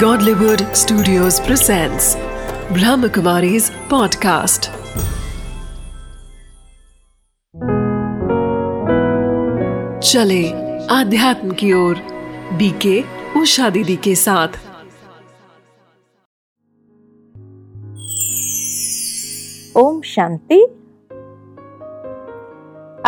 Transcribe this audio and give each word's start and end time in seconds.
Godlywood 0.00 0.62
Studios 0.76 1.40
presents 1.40 2.06
Brahmakumari's 2.76 3.70
podcast. 3.88 4.68
चले 10.02 10.42
आध्यात्म 10.90 11.50
की 11.50 11.72
ओर 11.72 12.02
बीके 12.58 13.00
उषा 13.40 13.70
दीदी 13.70 13.96
के 13.96 14.14
साथ 14.14 14.58
ओम 19.76 20.00
शांति 20.02 20.62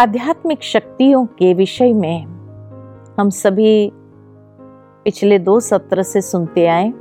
आध्यात्मिक 0.02 0.62
शक्तियों 0.62 1.26
के 1.26 1.54
विषय 1.54 1.92
में 1.92 2.24
हम 3.20 3.30
सभी 3.30 3.92
पिछले 5.08 5.38
दो 5.38 5.60
सत्र 5.60 6.02
से 6.02 6.20
सुनते 6.20 6.66
आए 6.66 6.92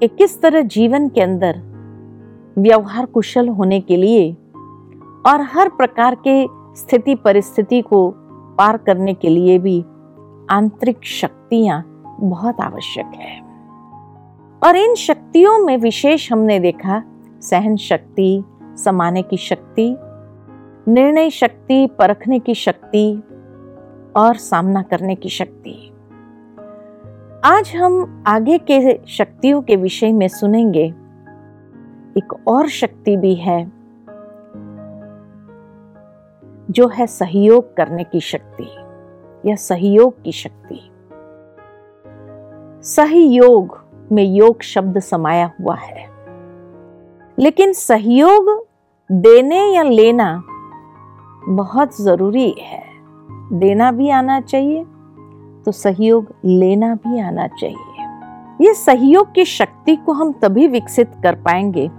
कि 0.00 0.08
किस 0.08 0.42
तरह 0.42 0.60
जीवन 0.60 1.08
के 1.08 1.20
अंदर 1.20 1.58
व्यवहार 2.58 3.06
कुशल 3.06 3.48
होने 3.48 3.80
के 3.80 3.96
लिए 3.96 4.32
और 5.26 5.40
हर 5.40 5.68
प्रकार 5.68 6.14
के 6.14 6.46
स्थिति 6.76 7.14
परिस्थिति 7.14 7.80
को 7.80 8.10
पार 8.58 8.76
करने 8.76 9.14
के 9.14 9.28
लिए 9.28 9.58
भी 9.58 9.80
आंतरिक 10.50 11.04
शक्तियाँ 11.04 12.04
बहुत 12.20 12.60
आवश्यक 12.60 13.06
है। 13.06 13.40
और 14.64 14.76
इन 14.76 14.94
शक्तियों 14.94 15.58
में 15.58 15.76
विशेष 15.76 16.32
हमने 16.32 16.60
देखा 16.60 17.02
सहन 17.40 17.76
शक्ति, 17.76 18.44
समाने 18.62 19.22
की 19.22 19.36
शक्ति, 19.36 19.96
निर्णय 20.88 21.30
शक्ति, 21.30 21.86
परखने 21.98 22.38
की 22.38 22.54
शक्ति 22.54 23.22
और 24.16 24.36
सामना 24.36 24.82
करने 24.82 25.14
की 25.14 25.28
शक्ति। 25.28 25.92
आज 27.44 27.76
हम 27.76 28.24
आगे 28.26 28.58
के 28.58 29.06
शक्तियों 29.06 29.62
के 29.62 29.76
विषय 29.76 30.12
में 30.12 30.28
सुनेंगे। 30.28 30.84
एक 32.18 32.48
और 32.48 32.68
शक्ति 32.68 33.16
भी 33.16 33.34
है, 33.34 33.72
जो 36.70 36.88
है 36.88 37.06
सहयोग 37.06 37.76
करने 37.76 38.04
की 38.04 38.20
शक्ति, 38.20 38.64
या 39.50 39.54
सहयोग 39.54 40.22
की 40.22 40.32
शक्ति। 40.32 40.90
सहयोग 42.82 43.84
में 44.12 44.24
योग 44.24 44.62
शब्द 44.62 44.98
समाया 44.98 45.52
हुआ 45.60 45.76
है। 45.76 46.08
लेकिन 47.38 47.72
सहयोग 47.72 48.66
देने 49.12 49.74
या 49.74 49.82
लेना 49.82 50.42
बहुत 51.48 52.00
ज़रूरी 52.00 52.54
है। 52.60 52.84
देना 53.52 53.92
भी 53.92 54.10
आना 54.10 54.40
चाहिए 54.40 54.86
तो 55.70 55.74
सहयोग 55.74 56.34
लेना 56.44 56.94
भी 56.94 57.20
आना 57.20 57.46
चाहिए। 57.46 58.02
ये 58.66 58.74
सहयोग 58.74 59.32
की 59.34 59.44
शक्ति 59.44 59.96
को 59.96 60.12
हम 60.12 60.32
तभी 60.32 60.68
विकसित 60.68 61.12
कर 61.22 61.34
पाएँगे 61.34 61.90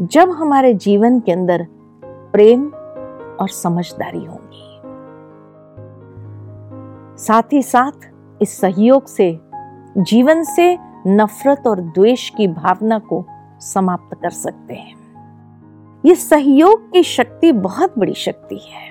जब 0.00 0.30
हमारे 0.30 0.74
जीवन 0.74 1.20
के 1.20 1.32
अंदर 1.32 1.66
प्रेम 2.04 2.68
और 3.40 3.48
समझदारी 3.48 4.24
होगी। 4.24 4.80
साथ 7.18 7.42
ही 7.52 7.62
साथ 7.62 8.10
इस 8.42 8.60
सहयोग 8.60 9.06
से, 9.06 9.40
जीवन 9.98 10.42
से 10.42 10.78
नफरत 11.06 11.62
और 11.66 11.80
द्वेष 11.80 12.30
की 12.30 12.48
भावना 12.48 12.98
को 12.98 13.26
समाप्त 13.60 14.18
कर 14.22 14.30
सकते 14.30 14.74
हैं। 14.74 14.96
ये 16.06 16.14
सहयोग 16.14 16.92
की 16.92 17.02
शक्ति 17.02 17.52
बहुत 17.52 17.98
बड़ी 17.98 18.14
शक्ति 18.14 18.60
है। 18.72 18.90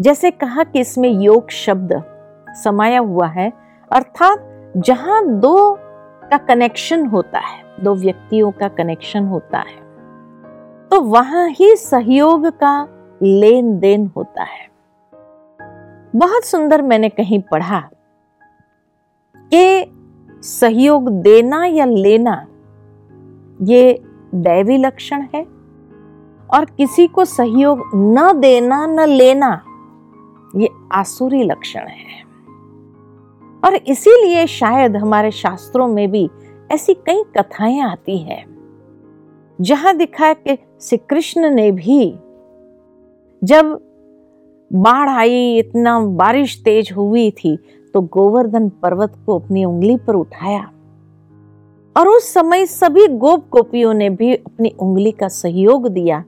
जैसे 0.00 0.30
कहा 0.30 0.64
कि 0.64 0.80
इसमें 0.80 1.08
योग 1.08 1.50
शब्द 1.50 2.09
समाया 2.54 3.00
हुआ 3.00 3.26
है, 3.28 3.52
अर्थात 3.90 4.72
जहाँ 4.76 5.24
दो 5.40 5.74
का 6.22 6.36
कनेक्शन 6.38 7.06
होता 7.06 7.38
है, 7.38 7.62
दो 7.80 7.94
व्यक्तियों 7.94 8.50
का 8.50 8.68
कनेक्शन 8.68 9.26
होता 9.26 9.58
है 9.58 9.78
तो 10.90 11.00
वहाँ 11.00 11.48
ही 11.50 11.74
सहयोग 11.76 12.46
का 12.58 12.88
लेन 13.20 13.78
देन 13.78 14.10
होता 14.16 14.42
है। 14.42 14.68
बहुत 16.14 16.44
सुंदर 16.44 16.82
मैंने 16.82 17.08
कहीं 17.08 17.40
पढ़ा 17.42 17.80
कि 19.52 19.92
सहयोग 20.42 21.10
देना 21.22 21.64
या 21.64 21.84
लेना, 21.84 22.34
ये 23.62 24.02
दैवी 24.34 24.76
लक्षण 24.78 25.26
है, 25.34 25.42
और 26.50 26.64
किसी 26.76 27.06
को 27.06 27.24
सहयोग 27.24 27.82
न 27.94 28.32
देना, 28.40 28.84
न 28.86 29.08
लेना, 29.08 29.52
ये 30.56 30.68
आसुरी 30.92 31.42
लक्षण 31.42 31.80
है। 31.80 32.22
और 33.64 33.74
इसीलिए 33.74 34.46
शायद 34.46 34.96
हमारे 34.96 35.30
शास्त्रों 35.30 35.88
में 35.88 36.10
भी 36.10 36.28
ऐसी 36.72 36.94
कई 36.94 37.22
कथाएँ 37.38 37.80
आती 37.80 38.18
हैं। 38.18 38.44
जहाँ 39.60 39.96
दिखा 39.96 40.32
कि 40.32 40.58
श्री 40.82 40.98
कृष्ण 41.10 41.50
ने 41.50 41.70
भी 41.70 42.18
जब 43.42 43.78
बाढ़ 44.70 45.08
आई, 45.08 45.58
इतना 45.58 46.00
बारिश 46.00 46.60
तेज 46.64 46.92
हुई 46.92 47.30
थी 47.30 47.56
तो 47.94 48.00
गोवर्धन 48.00 48.68
पर्वत 48.68 49.12
को 49.26 49.38
अपनी 49.38 49.64
उंगली 49.64 49.96
पर 49.96 50.14
उठाया। 50.14 50.70
और 51.96 52.08
उस 52.08 52.32
समय 52.34 52.66
सभी 52.66 53.06
गोप 53.08 53.48
गोपियों 53.50 53.94
ने 53.94 54.10
भी 54.10 54.34
अपनी 54.34 54.68
उंगली 54.80 55.12
का 55.12 55.28
सहयोग 55.28 55.88
दिया 55.88 56.18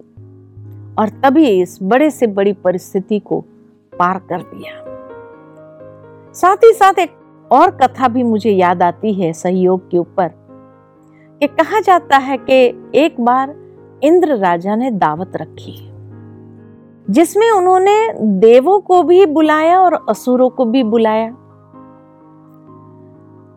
और 0.99 1.09
तभी 1.25 1.47
इस 1.63 1.79
बड़े 1.83 2.11
से 2.11 2.27
बड़ी 2.27 2.53
परिस्थिति 2.53 3.19
को 3.19 3.41
पार 3.99 4.19
कर 4.19 4.43
दिया। 4.43 4.73
साथ 6.33 6.57
ही 6.57 6.73
साथ 6.73 6.99
एक 6.99 7.11
और 7.53 7.71
कथा 7.73 8.09
भी 8.09 8.23
मुझे 8.23 8.51
याद 8.51 8.83
आती 8.83 9.13
है 9.15 9.33
सहयोग 9.33 9.91
के 9.91 9.99
ऊपर, 9.99 10.29
कि 11.41 11.47
कहा 11.49 11.81
जाता 11.81 12.17
है 12.19 12.37
कि 12.41 12.55
एक 12.97 13.21
बार 13.21 13.55
इंद्र 14.03 14.37
राजा 14.37 14.77
ने 14.77 14.91
दावत 14.91 15.33
रखी, 15.37 15.75
जिसमें 17.07 17.51
उन्होंने 17.51 17.95
देवों 18.41 18.79
को 18.81 19.03
भी 19.03 19.25
बुलाया 19.27 19.81
और 19.81 19.95
असुरों 20.09 20.49
को 20.51 20.65
भी 20.65 20.83
बुलाया। 20.85 21.29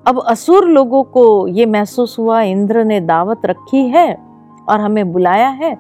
अब 0.06 0.22
असुर 0.28 0.68
लोगों 0.68 1.04
को 1.04 1.26
ये 1.48 1.66
महसूस 1.66 2.18
हुआ, 2.20 2.42
इंद्र 2.42 2.84
ने 2.84 3.00
दावत 3.02 3.46
रखी 3.46 3.88
है 3.88 4.14
और 4.70 4.80
हमें 4.80 5.12
बुलाया 5.14 5.50
है, 5.50 5.74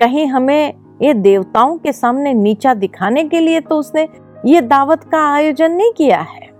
कहीं 0.00 0.26
हमें 0.26 0.74
ये 1.02 1.14
देवताओं 1.14 1.76
के 1.78 1.92
सामने 1.92 2.32
नीचा 2.34 2.74
दिखाने 2.74 3.24
के 3.24 3.40
लिए 3.40 3.60
तो 3.60 3.78
उसने 3.78 4.08
ये 4.46 4.60
दावत 4.60 5.04
का 5.04 5.26
आयोजन 5.32 5.72
नहीं 5.72 5.92
किया 5.92 6.20
है। 6.20 6.50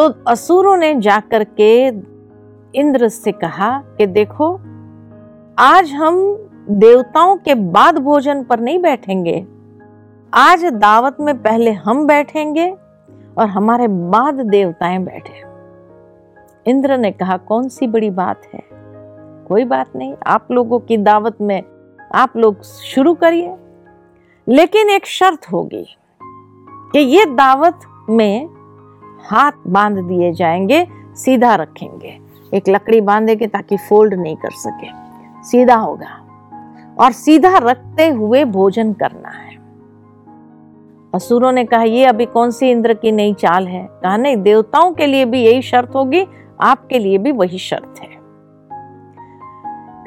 तो 0.00 0.14
असुरों 0.28 0.76
ने 0.76 1.00
जाकर 1.00 1.44
के 1.44 1.86
इंद्र 2.74 3.08
से 3.08 3.32
कहा 3.32 3.82
कि 3.98 4.06
देखो, 4.06 4.54
आज 5.58 5.92
हम 5.92 6.36
देवताओं 6.70 7.36
के 7.36 7.54
बाद 7.54 7.98
भोजन 7.98 8.44
पर 8.44 8.60
नहीं 8.60 8.78
बैठेंगे। 8.78 9.46
आज 10.34 10.64
दावत 10.64 11.16
में 11.20 11.42
पहले 11.42 11.70
हम 11.70 12.06
बैठेंगे 12.06 12.70
और 13.38 13.46
हमारे 13.46 13.88
बाद 13.88 14.34
देवताएँ 14.34 14.98
बैठे। 14.98 15.42
इंद्र 16.70 16.98
ने 16.98 17.10
कहा, 17.10 17.36
कौन 17.36 17.68
सी 17.68 17.86
बड़ी 17.86 18.10
बात 18.10 18.42
है? 18.54 18.62
कोई 19.48 19.64
बात 19.64 19.96
नहीं, 19.96 20.14
आप 20.26 20.48
लोगों 20.50 20.78
की 20.78 20.96
दावत 20.96 21.36
में 21.40 21.62
आप 22.14 22.36
लोग 22.36 22.62
शुरू 22.62 23.14
करिए। 23.14 23.56
लेकिन 24.48 24.90
एक 24.90 25.06
शर्त 25.06 25.52
होगी 25.52 25.96
कि 26.92 26.98
ये 26.98 27.24
दावत 27.24 27.80
में 28.10 28.59
हाथ 29.28 29.52
बाँध 29.66 29.98
दिए 29.98 30.32
जाएँगे, 30.32 30.88
सीधा 31.14 31.54
रखेंगे। 31.54 32.20
एक 32.54 32.62
लकड़ी 32.68 33.00
बांधेंगे 33.00 33.46
ताकि 33.46 33.76
फोल्ड 33.76 34.14
नहीं 34.14 34.36
कर 34.36 34.50
सके। 34.50 34.86
सीधा 35.42 35.76
होगा। 35.76 36.26
और 36.98 37.12
सीधा 37.12 37.58
रखते 37.58 38.08
हुए 38.08 38.44
भोजन 38.44 38.92
करना 38.92 39.28
है। 39.28 39.50
असुरों 41.14 41.52
ने 41.52 41.64
कहा, 41.64 41.82
ये 41.82 42.04
अभी 42.04 42.26
कौन 42.26 42.50
सी 42.50 42.70
इंद्र 42.70 42.94
की 42.94 43.12
नई 43.12 43.34
चाल 43.34 43.68
है? 43.68 43.88
कहा, 43.90 44.16
नहीं, 44.16 44.36
देवताओं 44.36 44.92
के 44.92 45.06
लिए 45.06 45.24
भी 45.24 45.42
यही 45.42 45.62
शर्त 45.62 45.94
होगी, 45.94 46.26
आपके 46.60 46.98
लिए 46.98 47.18
भी 47.18 47.32
वही 47.32 47.58
शर्त 47.58 47.94
है। 48.00 48.20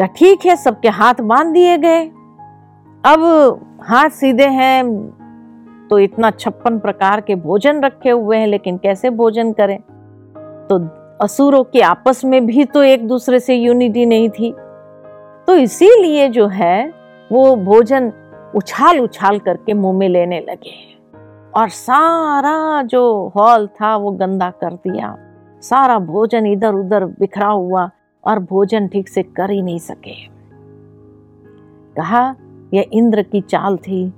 ठीक 0.07 0.45
है, 0.45 0.55
सबके 0.55 0.89
हाथ 0.89 1.13
बाँध 1.21 1.53
दिए 1.53 1.77
गए। 1.77 2.05
अब 3.05 3.21
हाथ 3.83 4.09
सीधे 4.09 4.47
हैं 4.47 4.83
तो 5.93 5.99
इतना 5.99 6.31
छप्पन 6.31 6.79
प्रकार 6.79 7.21
के 7.21 7.35
भोजन 7.35 7.81
रखे 7.81 8.09
हुए 8.09 8.37
हैं, 8.37 8.47
लेकिन 8.47 8.77
कैसे 8.77 9.09
भोजन 9.09 9.53
करें? 9.53 9.79
तो 10.67 10.87
असुरों 11.21 11.63
के 11.63 11.81
आपस 11.81 12.25
में 12.25 12.45
भी 12.45 12.65
तो 12.65 12.83
एक 12.83 13.07
दूसरे 13.07 13.39
से 13.39 13.55
यूनिटी 13.55 14.05
नहीं 14.05 14.29
थी। 14.29 14.51
तो 15.47 15.55
इसीलिए 15.55 16.29
जो 16.29 16.47
है, 16.47 16.93
वो 17.31 17.55
भोजन 17.55 18.11
उछाल 18.55 18.99
उछाल 18.99 19.39
करके 19.39 19.73
मुँह 19.73 19.97
में 19.97 20.09
लेने 20.09 20.39
लगे 20.39 20.73
और 21.55 21.69
सारा 21.69 22.81
जो 22.81 23.31
हॉल 23.35 23.67
था, 23.67 23.95
वो 23.97 24.11
गंदा 24.11 24.49
कर 24.49 24.73
दिया। 24.73 25.17
सारा 25.61 25.99
भोजन 25.99 26.45
इधर 26.45 26.73
उधर 26.73 27.05
बिखरा 27.05 27.47
हुआ 27.47 27.89
और 28.25 28.39
भोजन 28.39 28.87
ठीक 28.87 29.09
से 29.09 29.23
कर 29.23 29.51
ही 29.51 29.61
नहीं 29.61 29.79
सके। 29.79 30.15
कहा, 31.95 32.35
यह 32.73 32.85
इंद्र 32.93 33.23
की 33.23 33.41
चाल 33.41 33.77
थी। 33.77 34.13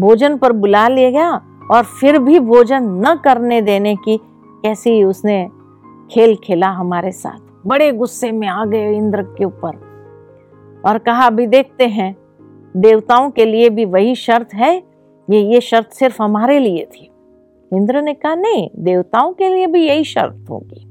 भोजन 0.00 0.36
पर 0.36 0.52
बुला 0.52 0.88
लिया 0.88 1.10
गया 1.10 1.42
और 1.70 1.82
फिर 1.82 2.18
भी 2.18 2.40
भोजन 2.40 2.82
न 2.82 3.20
करने 3.24 3.62
देने 3.62 3.96
की 3.96 4.20
कैसी 4.62 5.04
उसने 5.04 5.48
खेल 6.10 6.36
खेला 6.36 6.68
हमारे 6.68 7.12
साथ। 7.12 7.66
बड़े 7.66 7.92
गुस्से 7.92 8.32
में 8.32 8.48
आ 8.48 8.64
गए 8.64 8.96
इंद्र 8.96 9.22
के 9.22 9.44
ऊपर 9.44 9.68
और 10.86 10.98
कहा, 10.98 11.26
अभी 11.26 11.46
देखते 11.46 11.84
हैं। 11.84 12.16
देवताओं 12.76 13.30
के 13.30 13.44
लिए 13.44 13.70
भी 13.70 13.84
वही 13.84 14.14
शर्त 14.14 14.54
है। 14.54 14.82
ये 15.30 15.40
ये 15.40 15.60
शर्त 15.60 15.92
सिर्फ़ 15.92 16.22
हमारे 16.22 16.58
लिए 16.58 16.84
थी। 16.84 17.10
इंद्र 17.72 18.02
ने 18.02 18.14
कहा, 18.14 18.34
नहीं, 18.34 18.70
देवताओं 18.78 19.32
के 19.32 19.48
लिए 19.48 19.66
भी 19.66 19.88
यही 19.88 20.04
शर्त 20.04 20.46
होगी। 20.50 20.84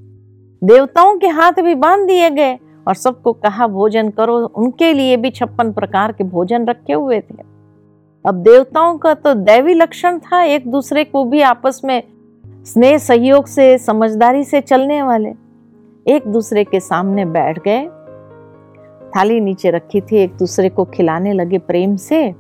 देवताओं 0.63 1.17
के 1.17 1.27
हाथ 1.27 1.51
भी 1.51 1.75
बाँध 1.75 2.07
दिए 2.07 2.29
गए 2.29 2.55
और 2.87 2.93
सबको 2.93 3.33
कहा, 3.33 3.67
भोजन 3.67 4.09
करो। 4.09 4.37
उनके 4.39 4.93
लिए 4.93 5.17
भी 5.17 5.29
छप्पन 5.29 5.73
प्रकार 5.73 6.11
के 6.11 6.23
भोजन 6.23 6.65
रखे 6.65 6.93
हुए 6.93 7.19
थे। 7.19 7.52
अब 8.25 8.35
देवताओं 8.35 8.97
का 8.97 9.13
तो 9.13 9.33
दैवी 9.33 9.73
लक्षण 9.73 10.17
था, 10.19 10.41
एक 10.43 10.69
दूसरे 10.71 11.03
को 11.03 11.23
भी 11.25 11.41
आपस 11.41 11.81
में 11.85 12.03
स्नेह 12.65 12.97
सहयोग 12.97 13.45
से, 13.45 13.77
समझदारी 13.77 14.43
से 14.43 14.61
चलने 14.61 15.01
वाले। 15.03 15.33
एक 16.05 16.27
दूसरे 16.27 16.63
के 16.63 16.79
सामने 16.79 17.25
बैठ 17.25 17.59
गए, 17.59 17.85
थाली 19.11 19.39
नीचे 19.39 19.71
रखी 19.71 20.01
थी, 20.01 20.17
एक 20.17 20.37
दूसरे 20.37 20.69
को 20.69 20.85
खिलाने 20.85 21.33
लगे 21.33 21.57
प्रेम 21.57 21.95
से। 21.95 22.31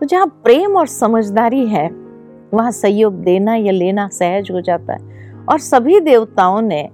तो 0.00 0.06
जहाँ 0.06 0.26
प्रेम 0.44 0.76
और 0.76 0.86
समझदारी 0.86 1.66
है, 1.66 1.88
वहाँ 2.54 2.70
सहयोग 2.70 3.14
देना 3.14 3.54
या 3.54 3.72
लेना 3.72 4.06
सहज 4.08 4.50
हो 4.50 4.60
जाता 4.60 4.92
है। 4.92 5.44
और 5.48 5.58
सभी 5.58 6.00
देवताओं 6.00 6.60
ने 6.62 6.88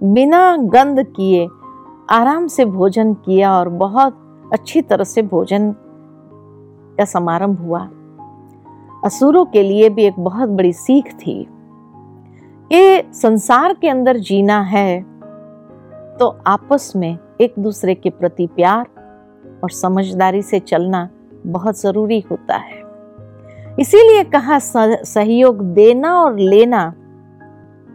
बिना 0.00 0.56
गंध 0.56 1.02
किए, 1.06 1.48
आराम 2.10 2.46
से 2.46 2.64
भोजन 2.64 3.14
किया 3.14 3.52
और 3.52 3.68
बहुत 3.68 4.18
अच्छी 4.52 4.82
तरह 4.82 5.04
से 5.04 5.22
भोजन 5.22 5.74
का 6.98 7.04
समारंभ 7.04 7.58
हुआ। 7.58 7.88
असुरों 9.04 9.44
के 9.44 9.62
लिए 9.62 9.88
भी 9.88 10.04
एक 10.04 10.14
बहुत 10.18 10.48
बड़ी 10.48 10.72
सीख 10.72 11.12
थी। 11.12 11.48
कि 12.72 13.12
संसार 13.12 13.74
के 13.74 13.88
अंदर 13.88 14.16
जीना 14.16 14.60
है 14.60 15.00
तो 16.18 16.38
आपस 16.46 16.92
में 16.96 17.18
एक 17.40 17.54
दूसरे 17.58 17.94
के 17.94 18.10
प्रति 18.10 18.46
प्यार 18.46 18.86
और 19.64 19.70
समझदारी 19.70 20.42
से 20.42 20.58
चलना 20.60 21.08
बहुत 21.46 21.80
ज़रूरी 21.80 22.20
होता 22.20 22.56
है। 22.56 22.82
इसीलिए 23.80 24.24
कहा 24.24 24.58
सहयोग 25.04 25.62
देना 25.62 26.20
और 26.20 26.38
लेना 26.38 26.94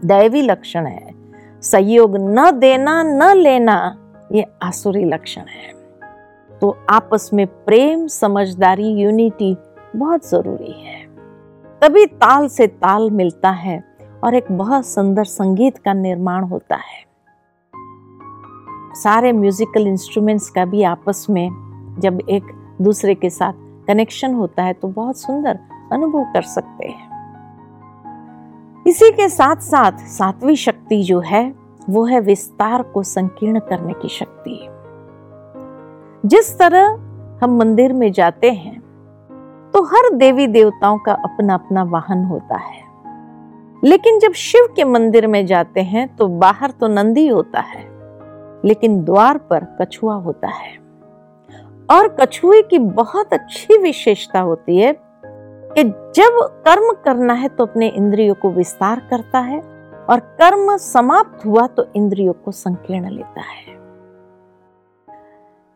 दैवी 0.05 0.41
लक्षण 0.41 0.85
है। 0.85 1.13
सहयोग 1.61 2.17
न 2.17 2.51
देना, 2.51 3.03
न 3.03 3.37
लेना, 3.37 3.97
ये 4.31 4.45
आसुरी 4.63 5.03
लक्षण 5.05 5.41
है। 5.41 5.76
तो 6.61 6.77
आपस 6.89 7.29
में 7.33 7.47
प्रेम, 7.47 8.07
समझदारी 8.07 8.87
यूनिटी 8.87 9.55
बहुत 9.95 10.29
ज़रूरी 10.29 10.71
है। 10.71 11.05
तभी 11.81 12.05
ताल 12.05 12.47
से 12.47 12.67
ताल 12.67 13.11
मिलता 13.11 13.49
है 13.49 13.83
और 14.23 14.35
एक 14.35 14.51
बहुत 14.51 14.85
सुंदर 14.85 15.23
संगीत 15.23 15.77
का 15.77 15.93
निर्माण 15.93 16.43
होता 16.43 16.75
है। 16.75 17.05
सारे 18.93 19.31
म्यूजिकल 19.31 19.87
इंस्ट्रूमेंट्स 19.87 20.49
का 20.49 20.65
भी 20.65 20.83
आपस 20.83 21.25
में 21.29 21.49
जब 21.99 22.19
एक 22.29 22.43
दूसरे 22.81 23.15
के 23.15 23.29
साथ 23.29 23.53
कनेक्शन 23.87 24.33
होता 24.33 24.63
है 24.63 24.73
तो 24.73 24.87
बहुत 24.87 25.17
सुंदर 25.17 25.59
अनुभव 25.91 26.23
कर 26.23 26.41
सकते 26.41 26.87
हैं। 26.87 27.05
इसी 28.87 29.11
के 29.11 29.29
साथ 29.29 29.55
साथ 29.55 29.91
सातवीं 29.91 30.55
शक्ति 30.55 31.03
जो 31.03 31.19
है, 31.19 31.53
वो 31.89 32.05
है 32.05 32.19
विस्तार 32.19 32.81
को 32.83 33.03
संकीर्ण 33.03 33.59
करने 33.59 33.93
की 33.93 34.09
शक्ति। 34.09 34.69
जिस 36.27 36.57
तरह 36.59 36.85
हम 37.41 37.57
मंदिर 37.57 37.93
में 37.93 38.11
जाते 38.11 38.51
हैं 38.51 38.79
तो 39.73 39.81
हर 39.83 40.09
देवी 40.15 40.47
देवताओं 40.47 40.97
का 40.97 41.13
अपना 41.13 41.53
अपना 41.53 41.83
वाहन 41.83 42.23
होता 42.25 42.57
है। 42.57 42.81
लेकिन 43.83 44.19
जब 44.19 44.33
शिव 44.33 44.67
के 44.75 44.83
मंदिर 44.83 45.27
में 45.27 45.45
जाते 45.45 45.81
हैं 45.81 46.07
तो 46.15 46.27
बाहर 46.27 46.71
तो 46.71 46.87
नंदी 46.87 47.27
होता 47.27 47.59
है, 47.59 47.83
लेकिन 48.65 49.03
द्वार 49.03 49.37
पर 49.37 49.65
कछुआ 49.81 50.15
होता 50.15 50.47
है। 50.47 50.75
और 51.89 52.07
कछुए 52.21 52.61
की 52.61 52.79
बहुत 52.79 53.33
अच्छी 53.33 53.77
विशेषता 53.77 54.39
होती 54.39 54.77
है 54.77 54.93
कि 55.23 55.83
जब 56.15 56.39
कर्म 56.65 56.91
करना 57.05 57.33
है 57.33 57.49
तो 57.49 57.65
अपने 57.65 57.87
इंद्रियों 57.87 58.35
को 58.35 58.49
विस्तार 58.49 59.07
करता 59.09 59.39
है, 59.39 59.59
और 60.09 60.19
कर्म 60.41 60.75
समाप्त 60.77 61.45
हुआ 61.45 61.67
तो 61.67 61.87
इंद्रियों 61.95 62.33
को 62.35 62.51
संकीर्ण 62.51 63.09
लेता 63.09 63.41
है। 63.41 63.76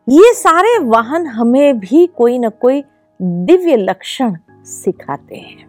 ये 0.08 0.32
सारे 0.34 0.78
वाहन 0.78 1.26
हमें 1.26 1.78
भी 1.78 2.06
कोई 2.06 2.38
ना 2.38 2.48
कोई 2.48 2.82
दिव्य 3.20 3.76
लक्षण 3.76 4.34
सिखाते 4.64 5.36
हैं 5.36 5.66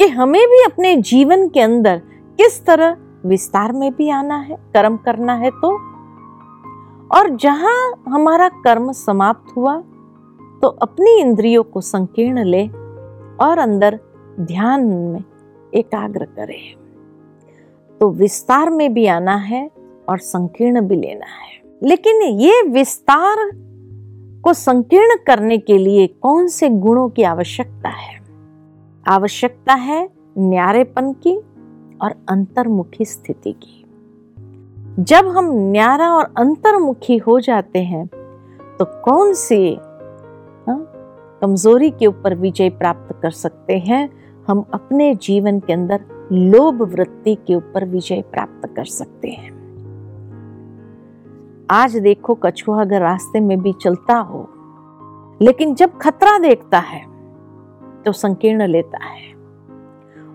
कि 0.00 0.06
हमें 0.08 0.46
भी 0.48 0.62
अपने 0.64 0.94
जीवन 0.96 1.48
के 1.48 1.60
अंदर 1.60 1.98
किस 2.38 2.64
तरह 2.66 2.96
विस्तार 3.26 3.72
में 3.72 3.92
भी 3.94 4.08
आना 4.10 4.36
है, 4.36 4.56
कर्म 4.74 4.96
करना 4.96 5.34
है 5.34 5.50
तो। 5.50 5.72
और 7.08 7.28
जहाँ 7.36 8.02
हमारा 8.08 8.48
कर्म 8.64 8.90
समाप्त 8.92 9.56
हुआ 9.56 9.76
तो 10.62 10.68
अपनी 10.82 11.18
इंद्रियों 11.20 11.62
को 11.62 11.80
संकीर्ण 11.80 12.44
ले 12.44 12.66
और 13.44 13.58
अंदर 13.58 13.98
ध्यान 14.40 14.86
में 14.86 15.22
एकाग्र 15.74 16.24
करे। 16.24 16.60
तो 18.00 18.10
विस्तार 18.10 18.70
में 18.70 18.92
भी 18.94 19.06
आना 19.06 19.36
है 19.36 19.68
और 20.08 20.18
संकीर्ण 20.18 20.80
भी 20.80 20.96
लेना 20.96 21.26
है। 21.26 21.59
लेकिन 21.82 22.22
ये 22.22 22.62
विस्तार 22.62 23.50
को 24.44 24.52
संकीर्ण 24.52 25.16
करने 25.26 25.58
के 25.58 25.78
लिए 25.78 26.06
कौन 26.06 26.48
से 26.48 26.68
गुणों 26.68 27.08
की 27.08 27.22
आवश्यकता 27.22 27.88
है? 27.88 28.18
आवश्यकता 29.06 29.74
है 29.74 30.08
न्यारेपन 30.38 31.12
की 31.12 31.36
और 32.02 32.14
अंतर्मुखी 32.28 33.04
स्थिति 33.04 33.52
की। 33.52 33.84
जब 34.98 35.28
हम 35.28 35.50
न्यारा 35.52 36.10
और 36.12 36.34
अंतर्मुखी 36.36 37.16
हो 37.16 37.40
जाते 37.40 37.78
हैं 37.78 38.06
तो 38.78 38.84
कौन 39.02 39.32
सी 39.34 39.74
हाँ, 40.66 40.86
कमज़ोरी 41.42 41.90
के 41.90 42.06
ऊपर 42.06 42.34
विजय 42.34 42.70
प्राप्त 42.70 43.18
कर 43.22 43.30
सकते 43.30 43.78
हैं? 43.78 44.08
हम 44.48 44.64
अपने 44.74 45.14
जीवन 45.14 45.60
के 45.60 45.72
अंदर 45.72 46.04
लोभ 46.32 46.82
वृत्ति 46.82 47.34
के 47.34 47.54
ऊपर 47.54 47.84
विजय 47.84 48.22
प्राप्त 48.22 48.68
कर 48.76 48.84
सकते 48.84 49.28
हैं। 49.28 49.59
आज 51.70 51.96
देखो 51.96 52.34
कछुआ 52.34 52.80
अगर 52.80 53.00
रास्ते 53.00 53.40
में 53.40 53.60
भी 53.60 53.72
चलता 53.72 54.14
हो, 54.14 54.38
लेकिन 55.42 55.74
जब 55.74 55.98
खतरा 55.98 56.38
देखता 56.38 56.78
है 56.78 57.00
तो 58.04 58.12
संकीर्ण 58.12 58.66
लेता 58.66 59.04
है। 59.04 59.28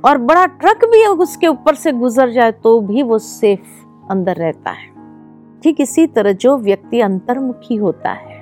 और 0.02 0.18
बड़ा 0.18 0.46
ट्रक 0.46 0.86
भी 0.86 1.06
उसके 1.06 1.48
ऊपर 1.48 1.76
से 1.76 1.92
गुजर 1.92 2.30
जाए 2.30 2.52
तो 2.54 2.80
भी 2.80 3.04
वो 3.04 3.18
सेफ़ 3.18 4.12
अंदर 4.12 4.36
रहता 4.36 4.72
है। 4.72 4.88
ठीक 5.64 5.82
इसी 5.82 6.08
तरह 6.08 6.34
जो 6.34 6.58
व्यक्ति 6.58 7.02
अंतर्मुखी 7.02 7.76
होता 7.76 8.12
है, 8.12 8.42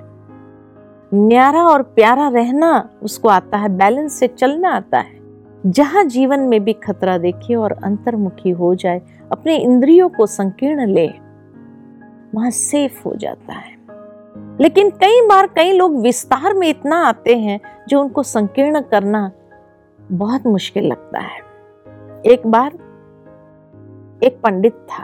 न्यारा 1.11 1.63
और 1.63 1.83
प्यारा 1.89 2.27
रहना 2.27 2.89
उसको 3.03 3.29
आता 3.29 3.57
है, 3.57 3.69
बैलेंस 3.69 4.13
से 4.13 4.27
चलना 4.27 4.75
आता 4.75 4.99
है। 4.99 5.21
जहाँ 5.63 6.03
जीवन 6.05 6.39
में 6.39 6.63
भी 6.63 6.73
खतरा 6.79 7.17
देखे 7.17 7.55
और 7.55 7.71
अंतर्मुखी 7.73 8.49
हो 8.51 8.73
जाए, 8.75 9.01
अपने 9.31 9.57
इंद्रियों 9.57 10.09
को 10.09 10.25
संकीर्ण 10.27 10.87
ले 10.87 11.11
वहाँ 12.35 12.51
सेफ़ 12.51 13.03
हो 13.05 13.15
जाता 13.15 13.53
है। 13.53 13.77
लेकिन 14.61 14.89
कई 14.89 15.27
बार 15.27 15.47
कई 15.47 15.71
लोग 15.71 16.01
विस्तार 16.01 16.53
में 16.53 16.69
इतना 16.69 17.07
आते 17.07 17.37
हैं 17.37 17.59
जो 17.87 18.01
उनको 18.01 18.23
संकीर्ण 18.23 18.81
करना 18.81 19.31
बहुत 20.11 20.47
मुश्किल 20.47 20.83
लगता 20.87 21.19
है। 21.19 21.39
एक 22.25 22.41
बार 22.47 22.73
एक 24.23 24.39
पंडित 24.43 24.73
था। 24.73 25.03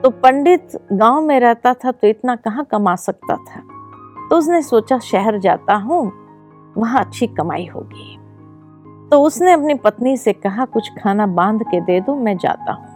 तो 0.00 0.10
पंडित 0.10 0.68
गाँव 0.92 1.20
में 1.20 1.40
रहता 1.40 1.74
था 1.74 1.92
तो 1.92 2.06
इतना 2.06 2.36
कहाँ 2.36 2.64
कमा 2.64 2.96
सकता 2.96 3.36
था? 3.36 3.60
तो 4.30 4.36
उसने 4.36 4.62
सोचा 4.62 4.98
शहर 4.98 5.38
जाता 5.38 5.74
हूँ, 5.74 6.12
वहाँ 6.78 7.04
अच्छी 7.04 7.26
कमाई 7.26 7.66
होगी। 7.66 8.16
तो 9.10 9.22
उसने 9.22 9.52
अपनी 9.52 9.74
पत्नी 9.74 10.16
से 10.16 10.32
कहा, 10.32 10.64
कुछ 10.64 10.90
खाना 11.02 11.26
बाँध 11.26 11.62
के 11.62 11.80
दे 11.80 12.00
दो, 12.00 12.14
मैं 12.14 12.38
जाता 12.38 12.72
हूँ। 12.72 12.89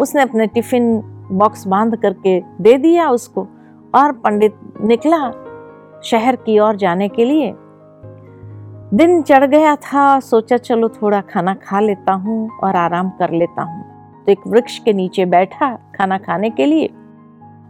उसने 0.00 0.22
अपने 0.22 0.46
टिफ़िन 0.46 1.00
बॉक्स 1.32 1.66
बाँध 1.66 1.96
करके 1.96 2.40
दे 2.40 2.78
दिया 2.78 3.10
उसको 3.10 3.46
और 3.94 4.12
पंडित 4.12 4.54
निकला 4.80 5.30
शहर 6.04 6.36
की 6.36 6.58
ओर 6.58 6.76
जाने 6.76 7.08
के 7.08 7.24
लिए। 7.24 7.54
दिन 8.94 9.22
चढ़ 9.22 9.44
गया 9.44 9.76
था, 9.76 10.20
सोचा 10.20 10.56
चलो 10.56 10.88
थोड़ा 10.88 11.20
खाना 11.20 11.54
खा 11.54 11.80
लेता 11.80 12.12
हूँ 12.12 12.50
और 12.64 12.76
आराम 12.76 13.10
कर 13.10 13.30
लेता 13.30 13.62
हूँ। 13.62 13.84
तो 14.24 14.32
एक 14.32 14.38
वृक्ष 14.46 14.78
के 14.78 14.92
नीचे 14.92 15.24
बैठा 15.24 15.78
खाना 15.96 16.18
खाने 16.18 16.50
के 16.50 16.66
लिए। 16.66 16.86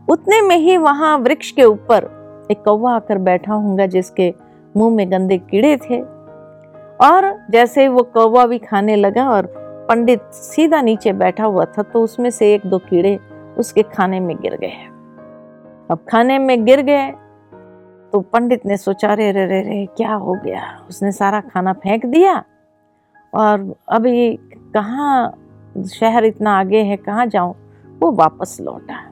उतने 0.09 0.41
में 0.43 0.57
ही 0.57 0.77
वहाँ 0.77 1.19
वृक्ष 1.19 1.51
के 1.51 1.65
ऊपर 1.65 2.15
एक 2.51 2.63
कौवा 2.65 2.95
आकर 2.95 3.19
बैठा 3.19 3.55
होगा 3.55 3.87
जिसके 3.87 4.35
मुँह 4.77 4.95
में 4.97 5.11
गंदे 5.13 5.39
कीड़े 5.39 5.77
थे। 5.77 6.01
और 7.07 7.47
जैसे 7.51 7.89
वो 7.89 8.03
कौवा 8.03 8.47
भी 8.47 8.59
खाने 8.59 8.97
लगा 8.97 9.31
और 9.31 9.66
पंडित 9.89 10.23
सीधा 10.23 10.81
नीचे 10.83 11.13
बैठा 11.13 11.45
हुआ 11.45 11.65
था 11.65 11.83
तो 11.83 12.03
उसमें 12.03 12.31
से 12.31 12.55
एक 12.55 12.67
दो 12.67 12.79
कीड़े 12.79 13.19
उसके 13.59 13.83
खाने 13.83 14.21
में 14.21 14.37
गिर 14.37 14.57
गए 14.57 14.87
अब 15.91 15.99
खाने 16.11 16.39
में 16.39 16.65
गिर 16.65 16.83
गए 16.83 17.11
तो 18.13 18.21
पंडित 18.21 18.67
ने 18.67 18.77
सोचा 18.77 19.15
रे 19.15 19.33
रे 19.33 19.47
रे 19.47 19.61
रे 19.61 19.87
क्या 19.97 20.15
हो 20.15 20.33
गया? 20.45 20.87
उसने 20.89 21.13
सारा 21.13 21.41
खाना 21.41 21.73
फेंक 21.73 22.07
दिया? 22.07 22.45
और 23.35 23.77
अभी 23.89 24.39
कहाँ, 24.75 25.39
शहर 25.95 26.25
इतना 26.25 26.59
आगे 26.59 26.83
है, 26.83 26.97
कहाँ 26.97 27.27
जाऊँ? 27.27 27.55
वो 27.99 28.13
वापस 28.13 28.59
लौटा। 28.61 29.11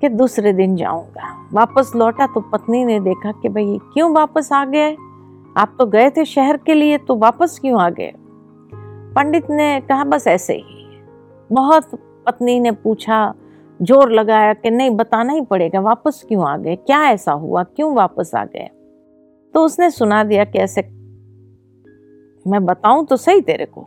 कि 0.00 0.08
दूसरे 0.08 0.52
दिन 0.52 0.76
जाऊँगा। 0.76 1.48
वापस 1.52 1.92
लौटा 1.96 2.26
तो 2.26 2.40
पत्नी 2.40 2.84
ने 2.84 3.00
देखा 3.00 3.32
कि 3.32 3.48
भाई 3.48 3.78
क्यों 3.94 4.14
वापस 4.14 4.52
आ 4.52 4.64
गए? 4.64 4.92
आप 5.56 5.76
तो 5.78 5.86
गए 5.86 6.10
थे 6.10 6.24
शहर 6.24 6.56
के 6.56 6.74
लिए 6.74 6.98
तो 6.98 7.16
वापस 7.16 7.58
क्यों 7.58 7.80
आ 7.82 7.90
गए? 7.90 8.12
पंडित 9.16 9.50
ने 9.50 9.80
कहा, 9.80 10.04
बस 10.04 10.26
ऐसे 10.26 10.54
ही 10.54 11.02
बहुत 11.52 11.90
पत्नी 12.26 12.60
ने 12.60 12.70
पूछा, 12.70 13.34
ज़ोर 13.82 14.12
लगाया 14.12 14.52
कि 14.54 14.70
नहीं, 14.70 14.90
बताना 14.90 15.32
ही 15.32 15.40
पड़ेगा, 15.40 15.80
वापस 15.80 16.24
क्यों 16.28 16.48
आ 16.48 16.56
गए? 16.56 16.76
क्या 16.76 17.02
ऐसा 17.04 17.32
हुआ? 17.32 17.62
क्यों 17.62 17.94
वापस 17.94 18.34
आ 18.34 18.44
गए? 18.44 18.68
तो 19.54 19.64
उसने 19.64 19.90
सुना 19.90 20.24
दिया 20.24 20.44
कि 20.44 20.58
ऐसे, 20.58 20.82
मैं 22.50 22.64
बताऊँ 22.64 23.06
तो 23.06 23.16
सही 23.16 23.40
तेरे 23.40 23.64
को, 23.64 23.86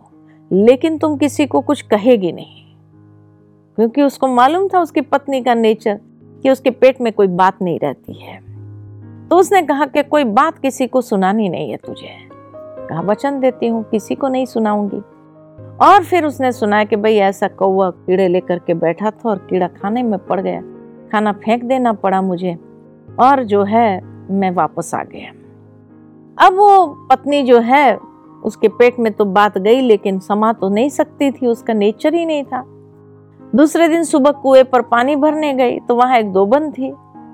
लेकिन 0.52 0.98
तुम 0.98 1.18
किसी 1.18 1.46
को 1.46 1.62
कुछ 1.62 1.82
कहेगी 1.82 2.32
नहीं। 2.32 2.76
क्योंकि 3.76 4.02
उसको 4.02 4.28
मालूम 4.28 4.68
था 4.68 4.80
उसकी 4.80 5.02
पत्नी 5.02 5.42
का 5.42 5.54
नेचर, 5.54 6.00
कि 6.44 6.50
उसके 6.50 6.70
पेट 6.70 7.02
में 7.02 7.14
कोई 7.14 7.28
बात 7.28 7.62
नहीं 7.62 7.80
रहती 7.80 8.14
है। 8.14 8.38
तो 9.30 9.38
उसने 9.38 9.62
कहा 9.62 9.86
कि 9.86 10.04
कोई 10.04 10.24
बात 10.24 10.58
किसी 10.58 10.88
को 10.88 11.02
सुनानी 11.02 11.50
नहीं 11.50 11.72
है 11.72 11.78
तुझे। 11.78 12.30
कहा, 12.90 13.02
वचन 13.02 13.40
देती 13.40 13.68
हूँ, 13.68 13.84
किसी 13.84 14.16
को 14.16 14.28
नहीं 14.28 14.46
सुनाऊँगी। 14.46 15.02
और 15.82 16.04
फिर 16.04 16.26
उसने 16.26 16.52
सुना 16.52 16.84
कि 16.84 16.96
भाई 16.96 17.16
ऐसा 17.16 17.48
कौआ 17.48 17.90
कीड़े 17.90 18.28
लेकर 18.28 18.60
के 18.60 18.74
बैठा 18.74 19.12
था 19.12 19.30
और 19.30 19.38
कीड़ा 19.50 19.68
खाने 19.68 20.04
में 20.04 20.20
पड़ 20.20 20.40
गया। 20.42 20.62
खाना 21.12 21.32
फेंक 21.32 21.64
देना 21.64 21.94
पड़ा 21.94 22.22
मुझे 22.22 22.58
और 23.20 23.44
जो 23.44 23.64
है, 23.64 24.02
मैं 24.32 24.52
वापस 24.52 24.96
आ 24.96 25.04
गया। 25.04 25.32
अब 26.48 26.54
वो 26.54 26.88
पत्नी 27.12 27.44
जो 27.44 27.60
है, 27.60 27.96
उसके 28.44 28.68
पेट 28.68 29.00
में 29.00 29.14
तो 29.14 29.26
बात 29.26 29.58
गई, 29.58 29.82
लेकिन 29.82 30.20
समा 30.20 30.54
तो 30.54 30.70
नहीं 30.70 30.90
सकती 30.90 31.32
थी, 31.32 31.48
उसका 31.48 31.74
नेचर 31.74 32.14
ही 32.14 32.26
नहीं 32.26 32.44
था। 32.44 32.64
दूसरे 33.56 33.88
दिन 33.88 34.04
सुबह 34.04 34.32
कुएँ 34.32 34.64
पर 34.64 34.82
पानी 34.82 35.16
भरने 35.16 35.54
गई 35.54 35.80
तो 35.80 35.96
वहाँ 35.96 36.18
एक 36.18 36.32
दोबन 36.32 36.72
थी। 36.72 36.92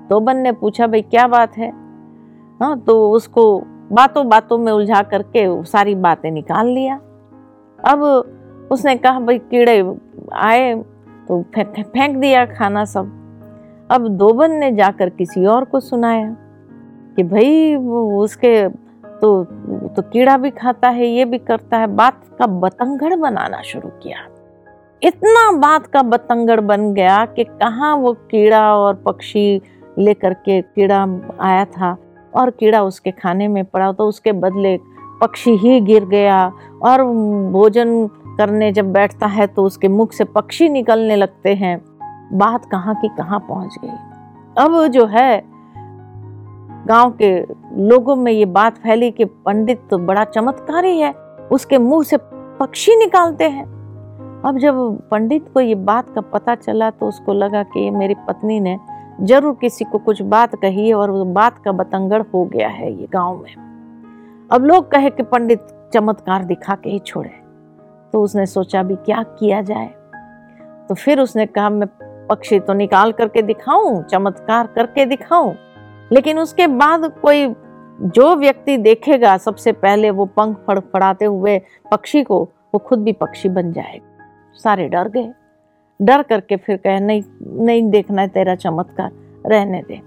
दोबन 0.08 0.36
ने 0.36 0.52
पूछा, 0.52 0.86
भाई, 0.86 1.02
क्या 1.02 1.26
बात 1.28 1.56
है? 1.56 1.70
हाँ 2.60 2.78
तो 2.80 3.10
उसको 3.10 3.60
बातों 3.92 4.28
बातों 4.28 4.58
में 4.58 4.72
उलझा 4.72 5.02
करके 5.02 5.64
सारी 5.64 5.94
बातें 5.94 6.30
निकाल 6.30 6.66
लिया। 6.66 7.00
अब 7.84 8.68
उसने 8.72 8.96
कहा, 8.96 9.20
भाई, 9.20 9.38
कीड़े 9.38 9.80
आए 10.34 10.74
तो 11.28 11.42
फेंक 11.54 12.16
दिया 12.16 12.44
खाना 12.46 12.84
सब। 12.84 13.16
अब 13.90 14.08
दोबन 14.08 14.50
ने 14.50 14.70
जाकर 14.72 15.08
किसी 15.08 15.46
और 15.46 15.64
को 15.64 15.80
सुनाया 15.80 16.36
कि, 17.16 17.22
भाई 17.22 17.74
उसके 17.74 18.68
तो 19.20 19.44
तो 19.96 20.02
कीड़ा 20.02 20.36
भी 20.36 20.50
खाता 20.50 20.88
है, 20.88 21.06
ये 21.06 21.24
भी 21.24 21.38
करता 21.38 21.78
है। 21.78 21.86
बात 21.86 22.20
का 22.38 22.46
बतंगड़ 22.46 23.14
बनाना 23.14 23.60
शुरू 23.62 23.88
किया। 24.02 24.26
इतना 25.02 25.50
बात 25.52 25.86
का 25.86 26.02
बतंगड़ 26.02 26.60
बन 26.60 26.92
गया 26.94 27.24
कि 27.26 27.44
कहाँ 27.44 27.94
वो 27.96 28.12
कीड़ा 28.30 28.62
और 28.76 28.94
पक्षी 28.94 29.60
लेकर 29.98 30.34
के 30.34 30.60
कीड़ा 30.62 31.02
आया 31.40 31.64
था 31.64 31.96
और 32.34 32.50
कीड़ा 32.50 32.82
उसके 32.82 33.10
खाने 33.10 33.48
में 33.48 33.64
पड़ा 33.64 33.92
तो 33.92 34.04
उसके 34.04 34.32
बदले 34.32 34.78
पक्षी 35.20 35.56
ही 35.56 35.80
गिर 35.80 36.04
गया। 36.04 36.52
और 36.82 37.02
भोजन 37.52 38.06
करने 38.38 38.70
जब 38.72 38.92
बैठता 38.92 39.26
है 39.26 39.46
तो 39.46 39.64
उसके 39.64 39.88
मुख 39.88 40.12
से 40.12 40.24
पक्षी 40.26 40.68
निकलने 40.68 41.16
लगते 41.16 41.54
हैं। 41.54 41.78
बात 42.32 42.64
कहाँ 42.64 42.94
की 42.94 43.08
कहाँ 43.08 43.38
पहुँच 43.48 43.76
गई। 43.84 43.90
अब 44.56 44.86
जो 44.86 45.06
है, 45.06 45.42
गाँव 46.86 47.10
के 47.12 47.30
लोगों 47.80 48.16
में 48.16 48.32
ये 48.32 48.44
बात 48.46 48.78
फैली 48.78 49.10
कि 49.10 49.24
पंडित 49.24 49.80
तो 49.90 49.98
बड़ा 49.98 50.24
चमत्कारी 50.26 50.96
है, 50.98 51.12
उसके 51.52 51.78
मुँह 51.78 52.02
से 52.02 52.16
पक्षी 52.60 52.96
निकालते 52.96 53.48
हैं। 53.48 53.64
अब 54.44 54.58
जब 54.58 54.76
पंडित 55.10 55.48
को 55.54 55.60
ये 55.60 55.74
बात 55.74 56.14
का 56.14 56.20
पता 56.28 56.54
चला 56.54 56.90
तो 56.90 57.06
उसको 57.06 57.32
लगा 57.32 57.62
कि 57.64 57.90
मेरी 57.90 58.14
पत्नी 58.28 58.60
ने 58.60 58.78
ज़रूर 59.22 59.56
किसी 59.60 59.84
को 59.84 59.98
कुछ 59.98 60.22
बात 60.24 60.54
कही 60.54 60.88
है 60.88 60.94
और 60.94 61.10
वो 61.10 61.24
बात 61.24 61.58
का 61.58 61.72
बतंगड़ 61.72 62.22
हो 62.34 62.44
गया 62.44 62.68
है 62.68 62.92
ये 62.92 63.08
गाँव 63.12 63.36
में। 63.36 64.48
अब 64.50 64.64
लोग 64.64 64.90
कहे 64.90 65.10
कि 65.10 65.22
पंडित 65.22 65.66
चमत्कार 65.92 66.44
दिखा 66.44 66.74
के 66.74 66.90
ही 66.90 66.98
छोड़े। 66.98 67.30
तो 68.12 68.22
उसने 68.22 68.46
सोचा 68.46 68.82
भी 68.82 68.96
क्या 68.96 69.22
किया 69.22 69.62
जाए? 69.62 69.86
तो 70.88 70.94
फिर 70.94 71.20
उसने 71.20 71.46
कहा, 71.46 71.70
मैं 71.70 71.88
पक्षी 72.26 72.60
तो 72.60 72.72
निकाल 72.72 73.12
करके 73.12 73.42
दिखाऊँ, 73.42 74.02
चमत्कार 74.02 74.66
करके 74.66 75.06
दिखाऊँ। 75.06 75.54
लेकिन 76.12 76.38
उसके 76.38 76.66
बाद 76.66 77.12
कोई 77.22 77.54
जो 78.00 78.36
व्यक्ति 78.36 78.76
देखेगा, 78.76 79.36
सबसे 79.36 79.72
पहले 79.72 80.10
वो 80.10 80.26
पंख 80.26 80.56
फड़फड़ाते 80.66 81.24
हुए 81.24 81.62
पक्षी 81.90 82.22
को, 82.22 82.44
वो 82.44 82.78
खुद 82.78 83.02
भी 83.02 83.12
पक्षी 83.12 83.48
बन 83.48 83.72
जाएगा। 83.72 84.06
सारे 84.54 84.88
डर 84.88 85.08
गए। 85.08 85.32
डर 86.02 86.22
करके 86.22 86.56
फिर 86.56 86.76
कहे, 86.76 87.00
नहीं 87.00 87.22
नहीं 87.42 87.90
देखना 87.90 88.22
है 88.22 88.28
तेरा 88.28 88.54
चमत्कार, 88.54 89.12
रहने 89.46 89.82
दे। 89.88 90.00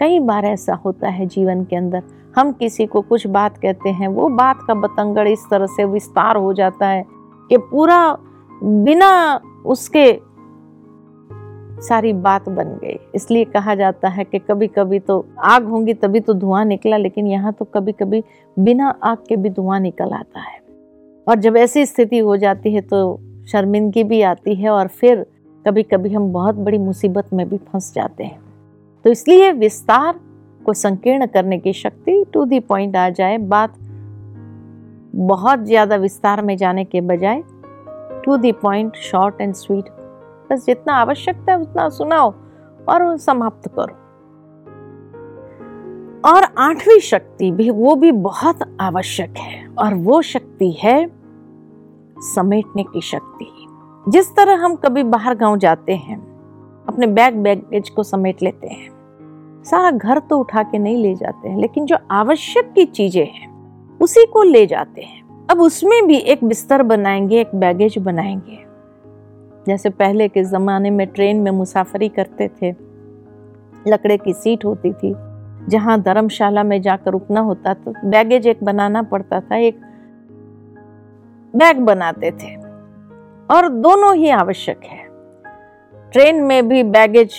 कई 0.00 0.18
बार 0.18 0.44
ऐसा 0.44 0.74
होता 0.74 1.08
है 1.08 1.26
जीवन 1.26 1.64
के 1.64 1.76
अंदर। 1.76 2.02
हम 2.34 2.52
किसी 2.52 2.86
को 2.86 3.00
कुछ 3.02 3.26
बात 3.26 3.56
कहते 3.58 3.90
हैं, 3.90 4.08
वो 4.08 4.28
बात 4.30 4.58
का 4.66 4.74
बतंगड़ 4.76 5.28
इस 5.28 5.46
तरह 5.50 5.66
से 5.66 5.84
विस्तार 5.84 6.36
हो 6.36 6.52
जाता 6.52 6.86
है 6.86 7.04
कि 7.50 7.56
पूरा 7.60 8.16
बिना 8.62 9.40
उसके 9.66 10.12
सारी 11.80 12.12
बात 12.14 12.48
बन 12.48 12.78
गई। 12.82 12.98
इसलिए 13.14 13.44
कहा 13.46 13.74
जाता 13.74 14.08
है 14.08 14.24
कि 14.24 14.38
कभी 14.40 14.66
कभी 14.68 14.98
तो 14.98 15.24
आग 15.44 15.64
होंगी 15.64 15.94
तभी 15.94 16.20
तो 16.20 16.34
धुआँ 16.34 16.64
निकला, 16.64 16.96
लेकिन 16.96 17.26
यहाँ 17.26 17.52
तो 17.52 17.64
कभी 17.66 17.92
कभी 17.92 18.22
बिना 18.56 18.88
आग 19.02 19.18
के 19.28 19.36
भी 19.36 19.50
धुआँ 19.50 19.80
निकल 19.80 20.12
आता 20.12 20.40
है। 20.40 20.58
और 21.26 21.38
जब 21.38 21.56
ऐसी 21.56 21.84
स्थिति 21.86 22.18
हो 22.18 22.36
जाती 22.36 22.72
है 22.72 22.80
तो 22.82 23.20
शर्मिंदगी 23.48 24.04
भी 24.04 24.20
आती 24.22 24.54
है 24.54 24.70
और 24.70 24.88
फिर 24.90 25.24
कभी 25.64 25.82
कभी 25.82 26.12
हम 26.12 26.32
बहुत 26.32 26.54
बड़ी 26.56 26.78
मुसीबत 26.78 27.32
में 27.32 27.48
भी 27.48 27.56
फंस 27.58 27.92
जाते 27.94 28.24
हैं। 28.24 28.40
तो 29.04 29.10
इसलिए 29.10 29.50
विस्तार 29.52 30.20
को 30.64 30.72
संकीर्ण 30.74 31.26
करने 31.26 31.58
की 31.58 31.72
शक्ति 31.72 32.24
टू 32.32 32.44
दी 32.44 32.60
पॉइंट 32.60 32.96
आ 32.96 33.08
जाए। 33.10 33.38
बात 33.38 33.78
बहुत 35.14 35.60
ज़्यादा 35.60 35.96
विस्तार 35.96 36.42
में 36.42 36.56
जाने 36.56 36.84
के 36.84 37.00
बजाय 37.00 37.42
to 38.24 38.36
the 38.36 38.52
point 38.52 38.96
short 39.02 39.40
and 39.40 39.54
sweet 39.54 39.88
बस 40.50 40.64
जितना 40.66 40.94
आवश्यकता 40.94 41.52
है 41.52 41.60
उतना 41.60 41.88
सुनाओ 41.88 42.32
और 42.88 43.16
समाप्त 43.18 43.68
करो। 43.68 43.98
और 46.24 46.44
आठवीं 46.58 46.98
शक्ति 47.00 47.50
भी, 47.50 47.70
वो 47.70 47.94
भी 47.96 48.12
बहुत 48.12 48.58
आवश्यक 48.80 49.36
है 49.38 49.66
और 49.78 49.94
वो 49.96 50.20
शक्ति 50.22 50.70
है 50.82 51.10
समेटने 52.24 52.82
की 52.82 53.00
शक्ति। 53.00 53.46
जिस 54.06 54.34
तरह 54.36 54.64
हम 54.64 54.74
कभी 54.76 55.02
बाहर 55.04 55.34
गाँव 55.34 55.56
जाते 55.58 55.94
हैं, 55.94 56.16
अपने 56.88 57.06
बैग 57.08 57.34
बैगेज 57.36 57.88
को 57.90 58.02
समेट 58.02 58.42
लेते 58.42 58.68
हैं 58.68 58.88
सारा 59.64 59.90
घर 59.90 60.18
तो 60.18 60.38
उठा 60.38 60.62
के 60.62 60.78
नहीं 60.78 60.96
ले 60.96 61.14
जाते 61.14 61.48
हैं, 61.48 61.58
लेकिन 61.58 61.86
जो 61.86 61.96
आवश्यक 62.10 62.72
की 62.72 62.84
चीज़ें 62.84 63.26
हैं, 63.26 63.48
उसी 63.98 64.26
को 64.26 64.42
ले 64.42 64.66
जाते 64.66 65.02
हैं। 65.02 65.46
अब 65.50 65.60
उसमें 65.60 66.06
भी 66.06 66.16
एक 66.16 66.44
बिस्तर 66.44 66.82
बनाएँगे, 66.82 67.40
एक 67.40 67.54
बैगेज 67.54 67.98
बनाएँगे। 67.98 68.58
जैसे 69.66 69.90
पहले 69.90 70.28
के 70.28 70.44
ज़माने 70.44 70.90
में 70.90 71.06
ट्रेन 71.06 71.40
में 71.40 71.50
मुसाफरी 71.50 72.08
करते 72.08 72.48
थे, 72.62 72.70
लकड़े 73.88 74.16
की 74.16 74.32
सीट 74.32 74.64
होती 74.64 74.92
थी, 74.92 75.14
जहाँ 75.68 76.00
धर्मशाला 76.00 76.62
में 76.62 76.80
जाकर 76.82 77.10
रुकना 77.10 77.40
होता 77.40 77.74
तो 77.74 77.92
बैगेज 78.04 78.46
एक 78.46 78.64
बनाना 78.64 79.02
पड़ता 79.02 79.40
था, 79.40 79.56
एक 79.56 79.80
बैग 81.54 81.78
बनाते 81.78 82.30
थे। 82.30 82.54
और 83.50 83.68
दोनों 83.68 84.14
ही 84.16 84.28
आवश्यक 84.28 84.80
है। 84.84 85.08
ट्रेन 86.12 86.42
में 86.42 86.68
भी 86.68 86.82
बैगेज 86.82 87.34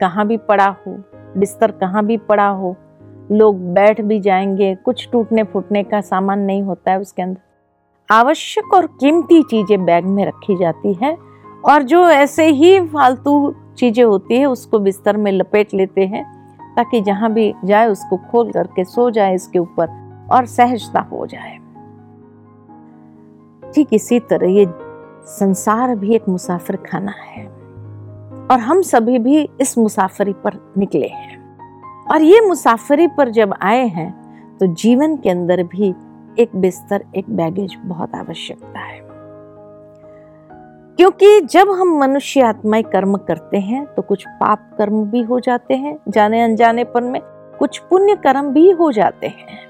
कहाँ 0.00 0.26
भी 0.26 0.36
पड़ा 0.36 0.66
हो, 0.66 0.98
बिस्तर 1.36 1.70
कहाँ 1.70 2.04
भी 2.06 2.16
पड़ा 2.18 2.48
हो, 2.48 2.76
लोग 3.32 3.60
बैठ 3.74 4.00
भी 4.00 4.20
जाएँगे, 4.20 4.74
कुछ 4.74 5.08
टूटने 5.12 5.42
फूटने 5.42 5.82
का 5.82 6.00
सामान 6.00 6.40
नहीं 6.40 6.62
होता 6.62 6.90
है 6.90 7.00
उसके 7.00 7.22
अंदर। 7.22 8.14
आवश्यक 8.14 8.74
और 8.74 8.86
कीमती 8.86 9.42
चीज़ें 9.42 9.84
बैग 9.84 10.04
में 10.04 10.24
रखी 10.26 10.56
जाती 10.56 10.92
है 10.94 11.16
और 11.64 11.82
जो 11.82 12.04
ऐसे 12.08 12.46
ही 12.46 12.80
फालतू 12.88 13.54
चीज़ें 13.78 14.04
होती 14.04 14.36
है, 14.36 14.46
उसको 14.46 14.78
बिस्तर 14.78 15.16
में 15.16 15.32
लपेट 15.32 15.74
लेते 15.74 16.06
हैं 16.06 16.24
ताकि 16.76 17.00
जहाँ 17.00 17.32
भी 17.32 17.52
जाए 17.64 17.86
उसको 17.86 18.16
खोल 18.30 18.50
करके 18.52 18.84
सो 18.84 19.10
जाए 19.10 19.34
इसके 19.34 19.58
ऊपर 19.58 19.88
और 20.32 20.46
सहजता 20.46 21.00
हो 21.00 21.26
जाए। 21.26 21.58
ठीक 23.74 23.88
इसी 23.92 24.20
तरह 24.20 24.50
ये 24.50 24.66
संसार 25.28 25.94
भी 25.94 26.14
एक 26.14 26.28
मुसाफिर 26.28 26.76
खाना 26.76 27.12
है। 27.12 27.55
और 28.50 28.58
हम 28.58 28.82
सभी 28.82 29.18
भी 29.18 29.48
इस 29.60 29.78
मुसाफरी 29.78 30.32
पर 30.32 30.74
निकले 30.78 31.06
हैं। 31.06 31.36
और 32.06 32.22
ये 32.22 32.40
मुसाफरी 32.40 33.06
पर 33.06 33.30
जब 33.30 33.54
आए 33.62 33.86
हैं 33.86 34.58
तो 34.58 34.66
जीवन 34.66 35.16
के 35.16 35.30
अंदर 35.30 35.62
भी 35.62 35.94
एक 36.38 36.56
बिस्तर, 36.56 37.04
एक 37.16 37.30
बैगेज 37.30 37.76
बहुत 37.84 38.14
आवश्यकता 38.14 38.80
है। 38.80 39.00
क्योंकि 40.96 41.40
जब 41.40 41.70
हम 41.70 41.98
मनुष्य 41.98 42.40
आत्माएँ 42.40 42.82
कर्म 42.82 43.16
करते 43.16 43.56
हैं 43.56 43.84
तो 43.86 44.02
कुछ 44.02 44.24
पाप 44.28 44.70
कर्म 44.78 45.04
भी 45.04 45.22
हो 45.22 45.40
जाते 45.40 45.74
हैं, 45.74 45.98
जाने 46.08 46.42
अनजाने 46.42 46.84
पर 46.84 47.02
में 47.02 47.20
कुछ 47.58 47.78
पुण्य 47.78 48.16
कर्म 48.16 48.52
भी 48.52 48.70
हो 48.70 48.92
जाते 48.92 49.26
हैं। 49.26 49.66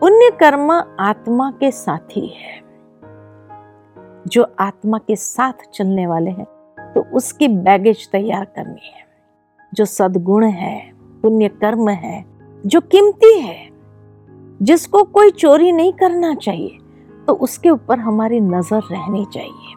पुण्य 0.00 0.30
कर्म 0.40 0.72
आत्मा 1.00 1.50
के 1.50 1.70
साथी 1.70 2.26
है। 2.26 2.60
जो 4.26 4.46
आत्मा 4.58 4.98
के 4.98 5.16
साथ 5.16 5.70
चलने 5.74 6.06
वाले 6.06 6.30
हैं 6.30 6.46
तो 6.96 7.00
उसकी 7.12 7.48
बैगेज 7.48 8.08
तैयार 8.10 8.44
करनी 8.44 8.90
है। 8.94 9.04
जो 9.72 9.84
सदगुण 9.84 10.44
है, 10.44 10.92
पुण्य 11.22 11.48
कर्म 11.48 11.88
है, 11.88 12.24
जो 12.64 12.80
कीमती 12.80 13.38
है, 13.40 13.68
जिसको 14.62 15.02
कोई 15.04 15.30
चोरी 15.30 15.72
नहीं 15.72 15.92
करना 15.92 16.34
चाहिए 16.34 16.78
तो 17.26 17.32
उसके 17.34 17.70
ऊपर 17.70 17.98
हमारी 17.98 18.40
नज़र 18.40 18.82
रहनी 18.90 19.24
चाहिए। 19.24 19.74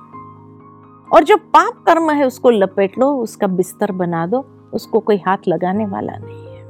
और 1.12 1.24
जो 1.24 1.38
पाप 1.38 1.84
कर्म 1.88 2.12
है, 2.12 2.26
उसको 2.26 2.50
लपेट 2.50 2.98
लो, 2.98 3.14
उसका 3.16 3.48
बिस्तर 3.48 3.92
बना 3.92 4.26
दो, 4.28 4.46
उसको 4.74 5.00
कोई 5.00 5.18
हाथ 5.18 5.48
लगाने 5.48 5.86
वाला 5.86 6.18
नहीं 6.18 6.46
है। 6.46 6.64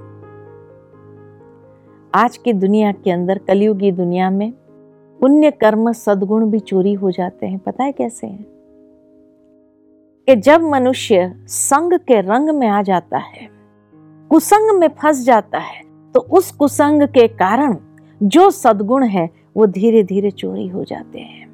आज 2.14 2.38
की 2.38 2.54
दुनिया 2.54 2.92
के 2.92 3.12
अंदर, 3.12 3.38
कलयुगी 3.38 3.92
दुनिया 3.92 4.30
में 4.30 4.52
पुण्य 5.20 5.52
कर्म, 5.52 5.92
सदगुण 5.92 6.50
भी 6.52 6.60
चोरी 6.60 6.94
हो 6.94 7.12
जाते 7.12 7.48
हैं। 7.48 7.60
पता 7.60 7.84
है 7.84 7.92
कैसे 7.92 8.28
है? 8.28 8.59
कि 10.30 10.36
जब 10.36 10.62
मनुष्य 10.62 11.36
संग 11.48 11.94
के 11.94 12.22
रंग 12.22 12.50
में 12.50 12.68
आ 12.68 12.82
जाता 12.82 13.18
है, 13.18 13.50
कुसंग 14.30 14.80
में 14.80 14.88
फंस 14.88 15.26
जाता 15.26 15.58
है 15.58 15.82
तो 16.14 16.20
उस 16.20 16.52
कुसंग 16.52 17.04
के 17.04 17.28
कारण 17.28 17.76
जो 18.24 18.52
सदगुण 18.52 19.04
है, 19.04 19.30
वो 19.58 19.66
धीरे 19.66 20.04
धीरे 20.04 20.32
चोरी 20.32 20.68
हो 20.68 20.84
जाते 20.84 21.20
हैं। 21.20 21.48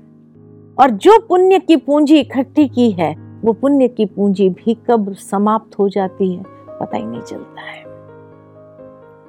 और 0.75 0.89
जो 0.89 1.19
पुण्य 1.19 1.59
की 1.59 1.75
पूंजी 1.75 2.19
इकट्ठी 2.19 2.67
की 2.67 2.91
है, 2.91 3.15
वो 3.41 3.53
पुण्य 3.53 3.87
की 3.87 4.05
पूंजी 4.05 4.49
भी 4.49 4.77
कब 4.89 5.13
समाप्त 5.13 5.79
हो 5.79 5.89
जाती 5.89 6.35
है, 6.35 6.43
पता 6.47 6.97
ही 6.97 7.05
नहीं 7.05 7.21
चलता 7.21 7.61
है। 7.61 7.83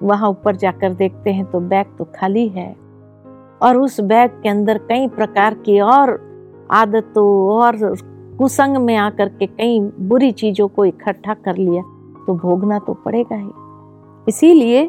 वहाँ 0.03 0.31
ऊपर 0.31 0.57
जाकर 0.57 0.93
देखते 0.93 1.31
हैं 1.31 1.51
तो 1.51 1.61
बैग 1.61 1.87
तो 1.99 2.05
खाली 2.05 2.49
है। 2.49 2.77
और 3.63 3.77
उस 3.77 4.01
बैग 4.01 4.31
के 4.31 4.49
अंदर 4.49 4.79
कई 4.79 5.09
प्रकार 5.09 5.55
की 5.55 5.81
और 5.81 6.21
आदतों 6.71 7.51
और 7.51 7.97
कुसंग 8.39 8.77
में 8.77 8.97
आकर 8.97 9.29
के 9.29 9.47
कई 9.47 9.81
बुरी 9.81 10.31
चीज़ों 10.33 10.69
को 10.69 10.85
इकट्ठा 10.85 11.35
कर 11.35 11.57
लिया 11.57 11.83
तो 12.27 12.35
भोगना 12.35 12.79
तो 12.79 12.95
पड़ेगा 12.95 13.37
ही। 13.37 13.51
इसीलिए 14.29 14.83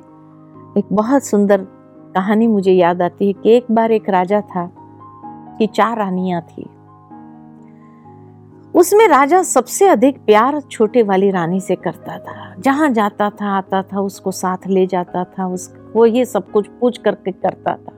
एक 0.78 0.84
बहुत 0.92 1.24
सुंदर 1.24 1.62
कहानी 2.16 2.48
मुझे 2.48 2.72
याद 2.72 3.02
आती 3.02 3.28
है 3.28 3.34
कि 3.34 3.50
एक 3.50 3.66
बार 3.72 3.92
एक 3.92 4.10
राजा 4.10 4.42
था 4.42 4.72
कि 5.60 5.68
चार 5.68 5.98
रानियाँ 5.98 6.42
थी। 6.42 6.70
उसमें 8.76 9.08
राजा 9.08 9.44
सबसे 9.44 9.88
अधिक 9.88 10.26
प्यार 10.26 10.62
छोटे 10.62 11.04
वाली 11.04 11.30
रानी 11.30 11.60
से 11.60 11.76
करता 11.76 12.18
था। 12.18 12.56
जहाँ 12.60 12.90
जाता 12.90 13.30
था, 13.30 13.58
आता 13.58 13.82
था, 13.82 14.02
उसको 14.02 14.32
साथ 14.32 14.58
ले 14.68 14.88
जाता 14.88 15.24
था, 15.24 15.48
उस, 15.48 15.76
वो 15.96 16.06
ये 16.06 16.26
सब 16.26 16.52
कुछ 16.52 16.68
पूछ 16.68 16.98
करके 16.98 17.32
करता 17.32 17.76
था। 17.76 17.94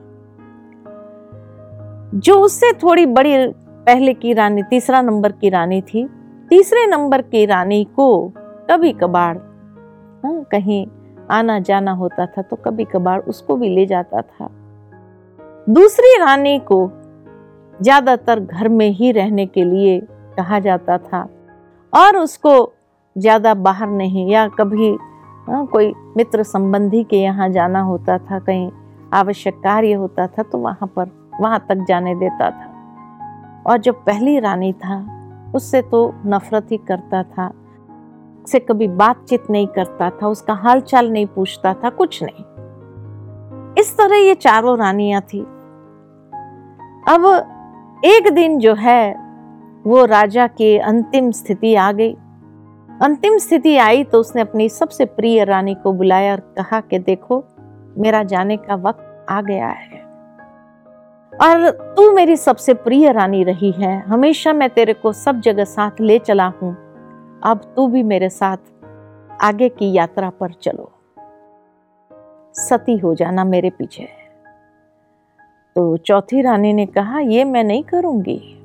जो 2.18 2.34
उससे 2.34 2.72
थोड़ी 2.72 3.06
बड़ी 3.06 3.48
पहले 3.86 4.12
की 4.14 4.32
रानी 4.32 4.62
तीसरा 4.62 5.00
नंबर 5.02 5.32
की 5.32 5.48
रानी 5.50 5.80
थी। 5.82 6.06
तीसरे 6.50 6.86
नंबर 6.86 7.22
की 7.22 7.44
रानी 7.46 7.84
को 7.96 8.28
कभी 8.70 8.92
कभार 8.92 9.36
हाँ, 10.24 10.42
कहीं 10.52 10.86
आना 11.30 11.58
जाना 11.60 11.92
होता 11.92 12.26
था 12.26 12.42
तो 12.42 12.56
कभी 12.56 12.84
कभार 12.84 13.18
उसको 13.28 13.56
भी 13.56 13.68
ले 13.68 13.86
जाता 13.86 14.20
था। 14.20 14.48
दूसरी 15.68 16.16
रानी 16.18 16.58
को 16.62 16.86
ज़्यादातर 17.74 18.40
घर 18.40 18.68
में 18.68 18.88
ही 18.90 19.12
रहने 19.12 19.46
के 19.46 19.64
लिए 19.64 19.98
कहा 20.36 20.58
जाता 20.58 20.98
था 20.98 21.28
और 21.92 22.16
उसको 22.16 22.52
ज़्यादा 23.16 23.54
बाहर 23.56 23.88
नहीं 23.88 24.28
या 24.30 24.46
कभी 24.50 24.90
हाँ, 25.48 25.64
कोई 25.66 25.92
मित्र 26.16 26.42
संबंधी 26.42 27.02
के 27.04 27.16
यहाँ 27.16 27.48
जाना 27.50 27.80
होता 27.82 28.18
था 28.20 28.38
कहीं 28.38 28.70
आवश्यक 29.12 29.54
कार्य 29.54 29.92
होता 29.92 30.26
था 30.26 30.42
तो 30.42 30.58
वहाँ 30.58 30.92
पर 30.96 31.10
वहाँ 31.40 31.64
तक 31.68 31.84
जाने 31.88 32.14
देता 32.14 32.50
था। 32.50 32.69
और 33.66 33.78
जो 33.78 33.92
पहली 33.92 34.38
रानी 34.38 34.72
था, 34.72 35.20
उससे 35.54 35.82
तो 35.82 36.14
नफरत 36.26 36.66
ही 36.70 36.76
करता 36.76 37.22
था। 37.22 37.52
से 38.46 38.58
कभी 38.58 38.88
बातचीत 38.88 39.44
नहीं 39.50 39.66
करता 39.66 40.10
था, 40.10 40.26
उसका 40.26 40.54
हालचाल 40.54 41.10
नहीं 41.10 41.26
पूछता 41.26 41.74
था, 41.74 41.90
कुछ 41.90 42.22
नहीं। 42.22 42.44
इस 43.78 43.96
तरह 43.98 44.16
ये 44.16 44.34
चारों 44.34 44.78
रानियाँ 44.78 45.20
थी। 45.20 45.40
अब 47.08 47.46
एक 48.04 48.32
दिन 48.32 48.58
जो 48.58 48.74
है, 48.74 49.14
वो 49.86 50.04
राजा 50.04 50.46
की 50.46 50.78
अंतिम 50.78 51.30
स्थिति 51.30 51.74
आ 51.74 51.92
गई। 51.92 52.12
अंतिम 53.02 53.38
स्थिति 53.38 53.76
आई 53.76 54.04
तो 54.04 54.18
उसने 54.18 54.42
अपनी 54.42 54.68
सबसे 54.68 55.04
प्रिय 55.04 55.44
रानी 55.44 55.74
को 55.74 55.92
बुलाया 55.92 56.32
और 56.32 56.40
कहा 56.40 56.80
कि 56.80 56.98
देखो, 56.98 57.44
मेरा 57.98 58.22
जाने 58.22 58.56
का 58.56 58.74
वक्त 58.74 59.26
आ 59.30 59.40
गया 59.42 59.68
है। 59.68 59.99
और 61.42 61.70
तू 61.70 62.12
मेरी 62.12 62.36
सबसे 62.36 62.74
प्रिय 62.74 63.12
रानी 63.12 63.44
रही 63.44 63.70
है। 63.70 64.00
हमेशा 64.00 64.52
मैं 64.52 64.70
तेरे 64.70 64.92
को 64.92 65.12
सब 65.12 65.40
जगह 65.40 65.64
साथ 65.64 65.90
ले 66.00 66.18
चला 66.18 66.46
हूँ। 66.46 66.76
अब 67.44 67.72
तू 67.76 67.86
भी 67.86 68.02
मेरे 68.02 68.28
साथ 68.28 68.56
आगे 69.40 69.68
की 69.68 69.92
यात्रा 69.92 70.30
पर 70.30 70.52
चलो। 70.52 70.92
सती 72.54 72.96
हो 72.96 73.14
जाना 73.14 73.44
मेरे 73.44 73.70
पीछे। 73.70 74.08
तो 75.76 75.96
चौथी 75.96 76.42
रानी 76.42 76.72
ने 76.72 76.86
कहा, 76.86 77.20
ये 77.20 77.44
मैं 77.44 77.64
नहीं 77.64 77.82
करूँगी। 77.82 78.56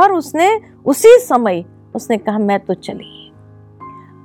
और 0.00 0.12
उसने, 0.12 0.60
उसी 0.86 1.18
समय 1.18 1.64
उसने 1.94 2.18
कहा, 2.18 2.38
मैं 2.38 2.60
तो 2.60 2.74
चली। 2.74 3.32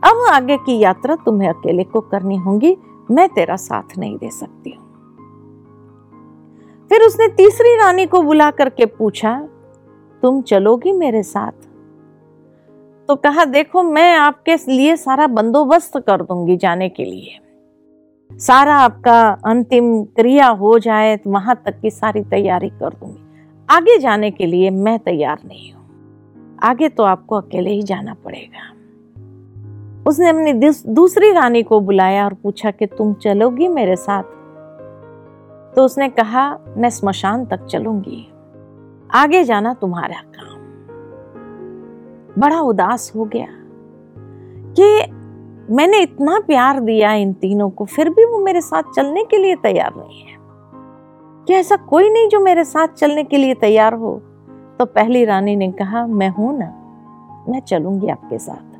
अब 0.03 0.27
आगे 0.31 0.57
की 0.57 0.79
यात्रा 0.79 1.15
तुम्हें 1.15 1.49
अकेले 1.49 1.83
को 1.83 2.01
करनी 2.01 2.35
होगी। 2.35 2.77
मैं 3.11 3.29
तेरा 3.29 3.55
साथ 3.55 3.97
नहीं 3.97 4.17
दे 4.17 4.29
सकती 4.29 4.69
हूँ। 4.69 4.92
फिर 6.89 7.01
उसने 7.01 7.27
तीसरी 7.27 7.75
रानी 7.75 8.05
को 8.05 8.21
बुला 8.21 8.51
करके 8.51 8.85
पूछा, 8.85 9.49
तुम 10.23 10.41
चलोगी 10.41 10.91
मेरे 10.91 11.23
साथ? 11.23 11.51
तो 13.09 13.15
कहा, 13.15 13.45
देखो, 13.45 13.83
मैं 13.83 14.15
आपके 14.15 14.55
लिए 14.67 14.95
सारा 14.95 15.27
बंदोबस्त 15.27 15.97
कर 15.97 16.21
दूँगी 16.21 16.57
जाने 16.57 16.89
के 16.89 17.05
लिए। 17.05 17.39
सारा 18.31 18.75
आपका 18.75 19.29
अंतिम 19.45 20.03
क्रिया 20.03 20.47
हो 20.47 20.79
जाए 20.79 21.17
तो 21.17 21.29
वहाँ 21.29 21.55
तक 21.65 21.79
की 21.81 21.89
सारी 21.89 22.21
तैयारी 22.21 22.69
कर 22.69 22.89
दूँगी। 22.89 23.19
आगे 23.69 23.97
जाने 23.97 24.31
के 24.31 24.45
लिए 24.45 24.69
मैं 24.69 24.99
तैयार 24.99 25.39
नहीं 25.45 25.71
हूँ। 25.73 26.57
आगे 26.63 26.89
तो 26.89 27.03
आपको 27.03 27.35
अकेले 27.35 27.69
ही 27.69 27.83
जाना 27.83 28.13
पड़ेगा। 28.13 28.71
उसने 30.09 30.29
अपनी 30.29 30.53
दूसरी 30.93 31.31
रानी 31.31 31.63
को 31.63 31.79
बुलाया 31.79 32.25
और 32.25 32.33
पूछा 32.33 32.71
कि, 32.71 32.85
तुम 32.85 33.13
चलोगी 33.13 33.67
मेरे 33.67 33.95
साथ? 33.95 34.23
तो 35.75 35.85
उसने 35.85 36.09
कहा, 36.09 36.59
मैं 36.77 36.89
स्मशान 36.89 37.45
तक 37.45 37.65
चलूँगी। 37.65 38.27
आगे 39.13 39.43
जाना 39.43 39.73
तुम्हारा 39.73 40.15
काम। 40.15 40.53
बड़ा 42.41 42.59
उदास 42.59 43.11
हो 43.15 43.25
गया 43.25 43.47
कि 44.79 45.11
मैंने 45.73 45.99
इतना 45.99 46.39
प्यार 46.39 46.79
दिया 46.79 47.13
इन 47.13 47.33
तीनों 47.33 47.69
को, 47.69 47.85
फिर 47.85 48.09
भी 48.09 48.25
वो 48.25 48.39
मेरे 48.39 48.61
साथ 48.61 48.83
चलने 48.95 49.23
के 49.23 49.37
लिए 49.37 49.55
तैयार 49.55 49.93
नहीं 49.97 50.21
है। 50.21 50.37
क्या 51.45 51.59
ऐसा 51.59 51.75
कोई 51.75 52.09
नहीं 52.09 52.29
जो 52.29 52.39
मेरे 52.39 52.63
साथ 52.63 52.87
चलने 52.87 53.23
के 53.23 53.37
लिए 53.37 53.53
तैयार 53.53 53.93
हो? 53.93 54.21
तो 54.79 54.85
पहली 54.85 55.25
रानी 55.25 55.55
ने 55.55 55.71
कहा, 55.71 56.07
मैं 56.07 56.29
हूँ 56.29 56.59
ना, 56.59 56.65
मैं 57.49 57.59
चलूँगी 57.59 58.07
आपके 58.07 58.37
साथ। 58.37 58.73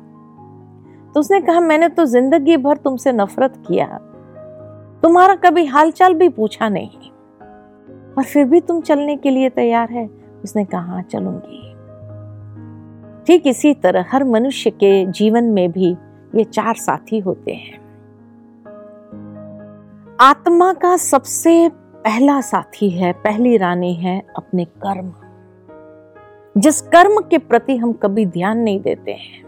तो 1.14 1.20
उसने 1.20 1.40
कहा, 1.40 1.60
मैंने 1.60 1.88
तो 1.88 2.04
ज़िंदगी 2.04 2.56
भर 2.56 2.76
तुमसे 2.76 3.12
नफरत 3.12 3.62
किया। 3.68 3.86
तुम्हारा 5.04 5.34
कभी 5.34 5.64
हालचाल 5.64 6.14
भी 6.14 6.28
पूछा 6.28 6.68
नहीं। 6.68 7.10
और 8.18 8.24
फिर 8.24 8.44
भी 8.44 8.60
तुम 8.60 8.80
चलने 8.80 9.16
के 9.16 9.30
लिए 9.30 9.48
तैयार 9.48 9.90
है, 9.90 10.10
उसने 10.44 10.64
कहा, 10.64 11.02
चलूँगी। 11.02 11.74
ठीक 13.24 13.46
इसी 13.46 13.74
तरह 13.74 14.04
हर 14.08 14.24
मनुष्य 14.24 14.70
के 14.70 15.06
जीवन 15.06 15.44
में 15.44 15.72
भी 15.72 15.96
ये 16.34 16.44
चार 16.44 16.74
साथी 16.74 17.18
होते 17.18 17.52
हैं। 17.52 17.78
आत्मा 20.20 20.72
का 20.72 20.96
सबसे 20.96 21.70
पहला 21.74 22.40
साथी 22.40 22.90
है, 22.90 23.12
पहली 23.12 23.56
रानी 23.56 23.94
है 23.94 24.22
अपने 24.36 24.64
कर्म। 24.64 25.12
जिस 26.60 26.80
कर्म 26.80 27.20
के 27.20 27.38
प्रति 27.38 27.76
हम 27.76 27.92
कभी 27.92 28.26
ध्यान 28.26 28.58
नहीं 28.58 28.80
देते 28.80 29.12
हैं। 29.12 29.44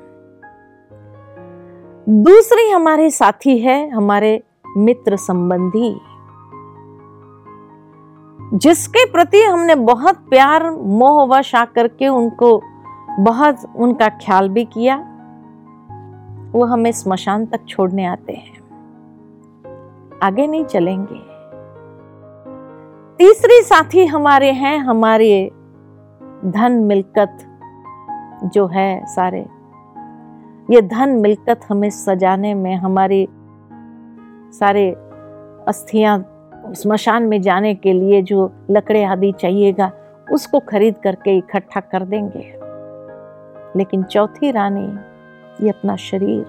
दूसरी 2.08 2.70
हमारे 2.70 3.10
साथी 3.10 3.58
है, 3.58 3.90
हमारे 3.90 4.42
मित्र 4.76 5.16
संबंधी। 5.16 6.00
जिसके 8.54 9.12
प्रति 9.12 9.42
हमने 9.42 9.74
बहुत 9.74 10.16
प्यार 10.16 10.70
मोहवश 10.70 11.54
आकर 11.54 11.88
के 11.88 12.08
उनको 12.08 12.62
बहुत 13.20 13.56
उनका 13.76 14.08
ख्याल 14.08 14.48
भी 14.48 14.64
किया, 14.64 14.96
वो 16.52 16.64
हमें 16.64 16.92
स्मशान 16.92 17.46
तक 17.46 17.60
छोड़ने 17.68 18.04
आते 18.04 18.32
हैं। 18.32 18.56
आगे 20.22 20.46
नहीं 20.46 20.64
चलेंगे। 20.64 21.36
तीसरी 23.18 23.62
साथी 23.62 24.06
हमारे 24.06 24.52
हैं, 24.52 24.78
हमारे 24.78 25.50
धन 26.44 26.72
मिलकत 26.72 27.38
जो 28.44 28.66
है 28.66 29.06
सारे। 29.06 29.46
ये 30.70 30.82
धन 30.82 31.08
मिलकत 31.08 31.60
हमें 31.70 31.90
सजाने 31.90 32.54
में, 32.54 32.76
हमारी 32.76 33.28
सारे 34.52 34.90
अस्थियाँ 35.68 36.32
स्मशान 36.66 37.22
में 37.22 37.42
जाने 37.42 37.74
के 37.74 37.92
लिए 37.92 38.22
जो 38.22 38.52
लकड़े 38.70 39.04
आदि 39.04 39.32
चाहिएगा, 39.32 39.92
उसको 40.32 40.60
खरीद 40.60 40.94
करके 41.04 41.36
इकट्ठा 41.36 41.80
कर 41.80 42.04
देंगे। 42.04 42.52
लेकिन 43.78 44.02
चौथी 44.02 44.50
रानी, 44.50 44.98
ये 45.64 45.70
अपना 45.70 45.96
शरीर। 45.96 46.46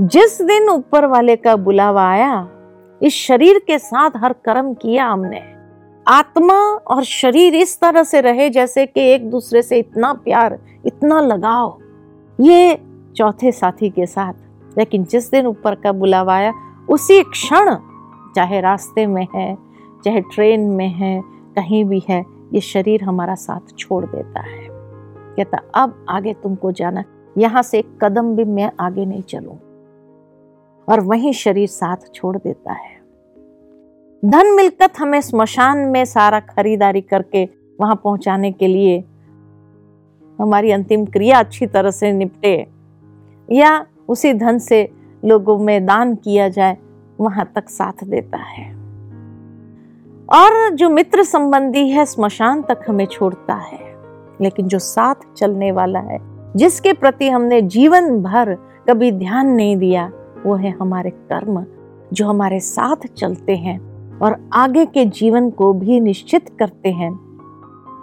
जिस 0.00 0.42
दिन 0.42 0.68
ऊपर 0.68 1.04
वाले 1.04 1.36
का 1.36 1.56
बुलावा 1.56 2.08
आया, 2.08 2.48
इस 3.02 3.14
शरीर 3.14 3.58
के 3.58 3.78
साथ 3.78 4.10
हर 4.16 4.32
कर्म 4.32 4.74
किया 4.74 5.06
हमने। 5.06 5.42
आत्मा 6.08 6.58
और 6.64 7.02
शरीर 7.02 7.54
इस 7.54 7.80
तरह 7.80 8.02
से 8.02 8.20
रहे 8.20 8.50
जैसे 8.50 8.86
कि 8.86 9.00
एक 9.00 9.30
दूसरे 9.30 9.62
से 9.62 9.78
इतना 9.78 10.12
प्यार, 10.12 10.58
इतना 10.86 11.20
लगाव। 11.20 11.78
ये 12.40 12.78
चौथे 13.16 13.52
साथी 13.52 13.90
के 13.90 14.06
साथ 14.06 14.32
लेकिन 14.78 15.04
जिस 15.04 15.30
दिन 15.30 15.46
ऊपर 15.46 15.74
का 15.74 15.92
बुलावा 15.92 16.34
आया 16.34 16.52
उसी 16.90 17.22
क्षण, 17.22 17.76
चाहे 18.36 18.60
रास्ते 18.60 19.06
में 19.06 19.28
है, 19.34 19.58
चाहे 20.04 20.20
ट्रेन 20.20 20.60
में 20.60 20.88
है, 20.88 21.22
कहीं 21.26 21.84
भी 21.84 22.02
है, 22.08 22.24
ये 22.52 22.60
शरीर 22.60 23.04
हमारा 23.04 23.34
साथ 23.34 23.76
छोड़ 23.78 24.04
देता 24.04 24.40
है। 24.40 24.68
कहता, 25.36 25.58
अब 25.74 26.06
आगे 26.08 26.32
तुमको 26.32 26.72
जाना, 26.72 27.04
यहाँ 27.38 27.62
से 27.62 27.78
एक 27.78 28.04
कदम 28.04 28.36
भी 28.36 28.44
मैं 28.44 28.72
आगे 28.80 29.04
नहीं 29.04 29.22
चलूँ। 29.22 29.58
और 30.88 31.00
वही 31.00 31.32
शरीर 31.32 31.68
साथ 31.68 31.96
छोड़ 32.14 32.36
देता 32.36 32.72
है। 32.72 33.00
धन 34.24 34.46
मिलकत 34.56 34.92
हमें 34.98 35.20
स्मशान 35.20 35.78
में 35.78 36.04
सारा 36.04 36.40
खरीदारी 36.40 37.00
करके 37.00 37.48
वहाँ 37.80 38.00
पहुँचाने 38.04 38.52
के 38.52 38.66
लिए 38.66 39.04
हमारी 40.40 40.70
अंतिम 40.70 41.04
क्रिया 41.04 41.38
अच्छी 41.38 41.66
तरह 41.66 41.90
से 41.90 42.12
निपटे 42.12 42.66
या 43.52 43.86
उसी 44.10 44.32
धन 44.32 44.58
से 44.58 44.92
लोगों 45.24 45.58
में 45.58 45.86
दान 45.86 46.14
किया 46.14 46.48
जाए, 46.48 46.78
वहाँ 47.20 47.52
तक 47.54 47.68
साथ 47.68 48.04
देता 48.04 48.38
है। 48.38 48.74
और 50.32 50.74
जो 50.74 50.90
मित्र 50.90 51.22
संबंधी 51.22 51.88
है, 51.88 52.06
स्मशान 52.06 52.62
तक 52.62 52.80
हमें 52.88 53.06
छोड़ता 53.06 53.54
है। 53.54 53.96
लेकिन 54.40 54.68
जो 54.68 54.78
साथ 54.78 55.14
चलने 55.36 55.72
वाला 55.72 56.00
है, 56.00 56.18
जिसके 56.56 56.92
प्रति 56.92 57.28
हमने 57.28 57.62
जीवन 57.62 58.22
भर 58.22 58.54
कभी 58.88 59.12
ध्यान 59.12 59.46
नहीं 59.46 59.76
दिया, 59.76 60.12
वो 60.46 60.54
है 60.54 60.70
हमारे 60.70 61.10
कर्म, 61.10 61.66
जो 62.12 62.28
हमारे 62.28 62.60
साथ 62.60 63.06
चलते 63.16 63.56
हैं 63.56 63.80
और 64.18 64.50
आगे 64.52 64.86
के 64.86 65.04
जीवन 65.04 65.50
को 65.50 65.72
भी 65.72 66.00
निश्चित 66.00 66.48
करते 66.58 66.88
हैं। 66.88 67.20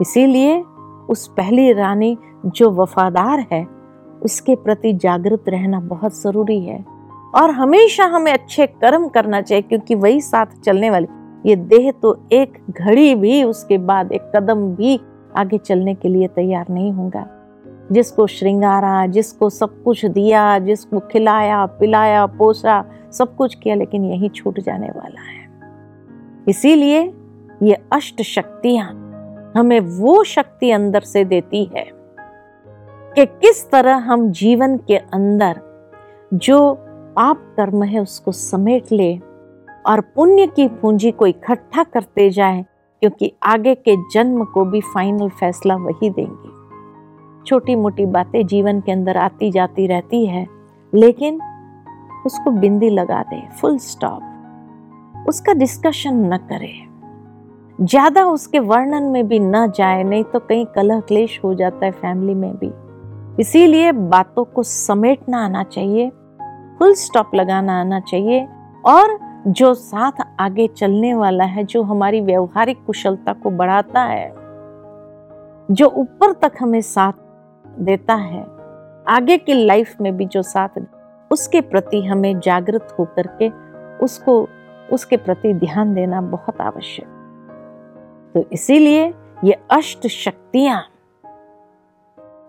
इसीलिए 0.02 0.64
उस 1.10 1.28
पहली 1.28 1.74
रानी 1.74 2.18
जो 2.46 2.72
वफादार 2.72 3.46
है 3.52 3.77
उसके 4.24 4.56
प्रति 4.56 4.94
जागृत 4.94 5.44
रहना 5.48 5.80
बहुत 5.80 6.22
ज़रूरी 6.22 6.60
है। 6.60 6.86
और 7.36 7.52
हमेशा 7.52 8.06
हमें 8.06 8.34
अच्छे 8.34 8.68
कर्म 8.68 9.08
करना 9.08 9.42
चाहिए, 9.42 9.62
क्योंकि 9.62 9.96
वही 9.96 10.22
साथ 10.22 10.46
चलने 10.66 10.90
वाली। 10.90 11.08
ये 11.46 11.56
देह 11.56 11.92
तो 11.92 12.28
एक 12.32 12.54
घड़ी 12.72 13.16
भी 13.16 13.44
उसके 13.44 13.78
बाद 13.78 14.12
एक 14.12 14.32
कदम 14.36 14.76
भी 14.76 15.00
आगे 15.38 15.58
चलने 15.58 15.94
के 15.96 16.10
लिए 16.10 16.28
तैयार 16.28 16.66
नहीं 16.70 16.92
होगा। 16.92 17.28
जिसको 17.92 18.28
श्रृंगारा, 18.28 19.08
जिसको 19.08 19.50
सब 19.50 19.84
कुछ 19.84 20.06
दिया, 20.06 20.60
जिसको 20.60 21.00
खिलाया, 21.00 21.66
पिलाया, 21.66 22.26
पोसा, 22.26 22.86
सब 23.12 23.36
कुछ 23.36 23.56
किया, 23.56 23.76
लेकिन 23.76 24.06
यही 24.06 24.30
छूट 24.30 24.60
जाने 24.60 24.88
वाला 24.88 25.22
है। 25.22 25.48
इसीलिए 26.48 27.14
ये 27.64 27.78
अष्ट 27.92 28.22
शक्तियाँ 28.22 29.04
हमें 29.58 29.80
वो 29.80 30.24
शक्ति 30.24 30.72
अंदर 30.72 31.02
से 31.02 31.26
देती 31.26 31.64
है 31.64 31.97
कि 33.18 33.26
किस 33.26 33.70
तरह 33.70 33.96
हम 33.96 34.30
जीवन 34.32 34.76
के 34.78 34.98
अंदर 34.98 35.60
जो 36.34 36.58
पाप 37.16 37.38
कर्म 37.58 37.84
है 37.84 38.00
उसको 38.00 38.32
समेट 38.32 38.92
ले 38.92 39.18
और 39.86 40.02
पुण्य 40.16 40.46
की 40.48 40.68
पूंजी 40.68 41.12
को 41.12 41.28
इकट्ठा 41.28 41.84
करते 41.84 42.30
जाएँ, 42.30 42.64
क्योंकि 43.02 43.32
आगे 43.44 43.76
के 43.76 43.96
जन्म 44.14 44.44
को 44.44 44.66
भी 44.66 44.82
फाइनल 44.94 45.30
फैसला 45.30 45.76
वही 45.76 46.10
देंगे। 46.10 47.44
छोटी 47.46 47.76
मोटी 47.76 48.06
बातें 48.06 48.46
जीवन 48.48 48.82
के 48.82 48.92
अंदर 48.92 49.18
आती 49.18 49.52
जाती 49.52 49.88
रहती 49.88 50.26
है, 50.26 50.48
लेकिन 50.94 51.42
उसको 52.26 52.52
बिंदी 52.52 52.90
लगा 52.90 53.24
दे 53.24 53.42
फुल 53.62 53.78
स्टॉप 53.82 55.26
उसका 55.30 55.54
डिस्कशन 55.56 56.26
न 56.34 56.38
करे। 56.52 56.74
ज़्यादा 57.80 58.26
उसके 58.26 58.60
वर्णन 58.62 59.04
में 59.04 59.28
भी 59.28 59.40
न 59.40 59.72
जाए, 59.72 60.04
नहीं 60.04 60.24
तो 60.24 60.40
कहीं 60.40 60.66
कलह 60.66 61.00
क्लेश 61.00 61.42
हो 61.44 61.54
जाता 61.54 61.86
है 61.86 61.92
फैमिली 61.92 62.36
में 62.36 62.54
भी। 62.56 62.72
इसीलिए 63.40 63.92
बातों 63.92 64.44
को 64.44 64.64
समेटना 64.64 65.46
आना 65.46 65.64
चाहिए 65.64 66.10
फुल 66.80 66.94
स्टॉप 66.94 67.32
लगाना 67.36 67.82
आना 67.82 68.00
चाहिए 68.00 68.48
और 68.86 69.20
जो 69.48 69.74
साथ 69.74 70.12
आगे 70.40 70.68
चलने 70.68 71.14
वाला 71.14 71.44
है, 71.44 71.64
जो 71.64 71.84
हमारी 71.84 72.22
व्यवहारिक 72.22 72.84
कुशलता 72.86 73.34
को 73.34 73.50
बढ़ाता 73.50 74.02
है, 74.02 74.30
जो 75.72 75.88
ऊपर 75.88 76.32
तक 76.34 76.52
हमें 76.60 76.82
साथ 76.82 77.14
देता 77.80 78.14
है, 78.14 78.42
आगे 79.08 79.38
की 79.38 79.54
लाइफ 79.54 79.96
में 80.02 80.18
भी 80.18 80.26
जो 80.26 80.42
साथ 80.42 80.80
उसके 81.32 81.62
प्रति 81.62 82.02
हमें 82.06 82.40
जागृत 82.40 82.96
होकर 83.00 83.28
के 83.42 83.50
उसको, 84.06 84.50
उसके 84.92 85.18
प्रति 85.18 85.54
ध्यान 85.54 85.94
देना 85.94 86.22
बहुत 86.22 86.62
आवश्यक। 86.62 87.08
तो 88.36 88.46
इसीलिए 88.54 89.14
ये 89.44 89.58
अष्ट 89.72 90.08
शक्तियाँ 90.08 90.84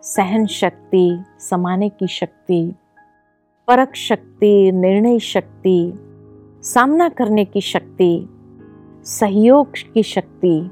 सहन 0.09 0.47
शक्ति, 0.47 1.25
समाने 1.39 1.89
की 1.89 2.07
शक्ति 2.07 2.75
परक 3.69 3.95
शक्ति, 3.95 4.73
निर्णय 4.73 5.19
शक्ति, 5.19 5.93
सामना 6.63 7.09
करने 7.09 7.45
की 7.45 7.61
शक्ति, 7.61 8.29
सहयोग 9.05 9.73
की 9.95 10.03
शक्ति, 10.03 10.71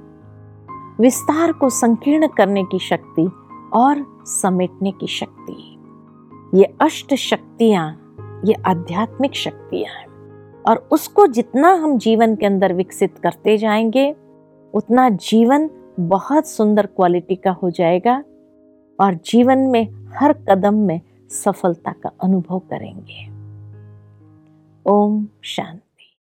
विस्तार 1.00 1.52
को 1.52 1.70
संकीर्ण 1.70 2.26
करने 2.26 2.64
की 2.64 2.78
शक्ति 2.78 3.30
और 3.72 4.24
समेटने 4.26 4.90
की 4.90 5.06
शक्ति। 5.06 5.78
ये 6.54 6.74
अष्ट 6.80 7.14
शक्तियाँ, 7.14 8.14
ये 8.44 8.54
आध्यात्मिक 8.66 9.34
शक्तियाँ 9.34 9.94
हैं 9.94 10.06
और 10.62 10.88
उसको 10.90 11.26
जितना 11.26 11.72
हम 11.72 11.98
जीवन 11.98 12.36
के 12.36 12.46
अंदर 12.46 12.72
विकसित 12.72 13.18
करते 13.18 13.58
जाएँगे, 13.58 14.16
उतना 14.74 15.08
जीवन 15.08 15.70
बहुत 16.00 16.46
सुंदर 16.46 16.86
क्वालिटी 16.86 17.36
का 17.36 17.50
हो 17.50 17.70
जाएगा। 17.70 18.22
और 19.00 19.14
जीवन 19.14 19.58
में 19.58 19.88
हर 20.08 20.32
कदम 20.32 20.74
में 20.74 21.00
सफलता 21.30 21.92
का 21.92 22.10
अनुभव 22.22 22.58
करेंगे। 22.58 23.36
ओम 24.90 25.28
शांति। 25.42 25.85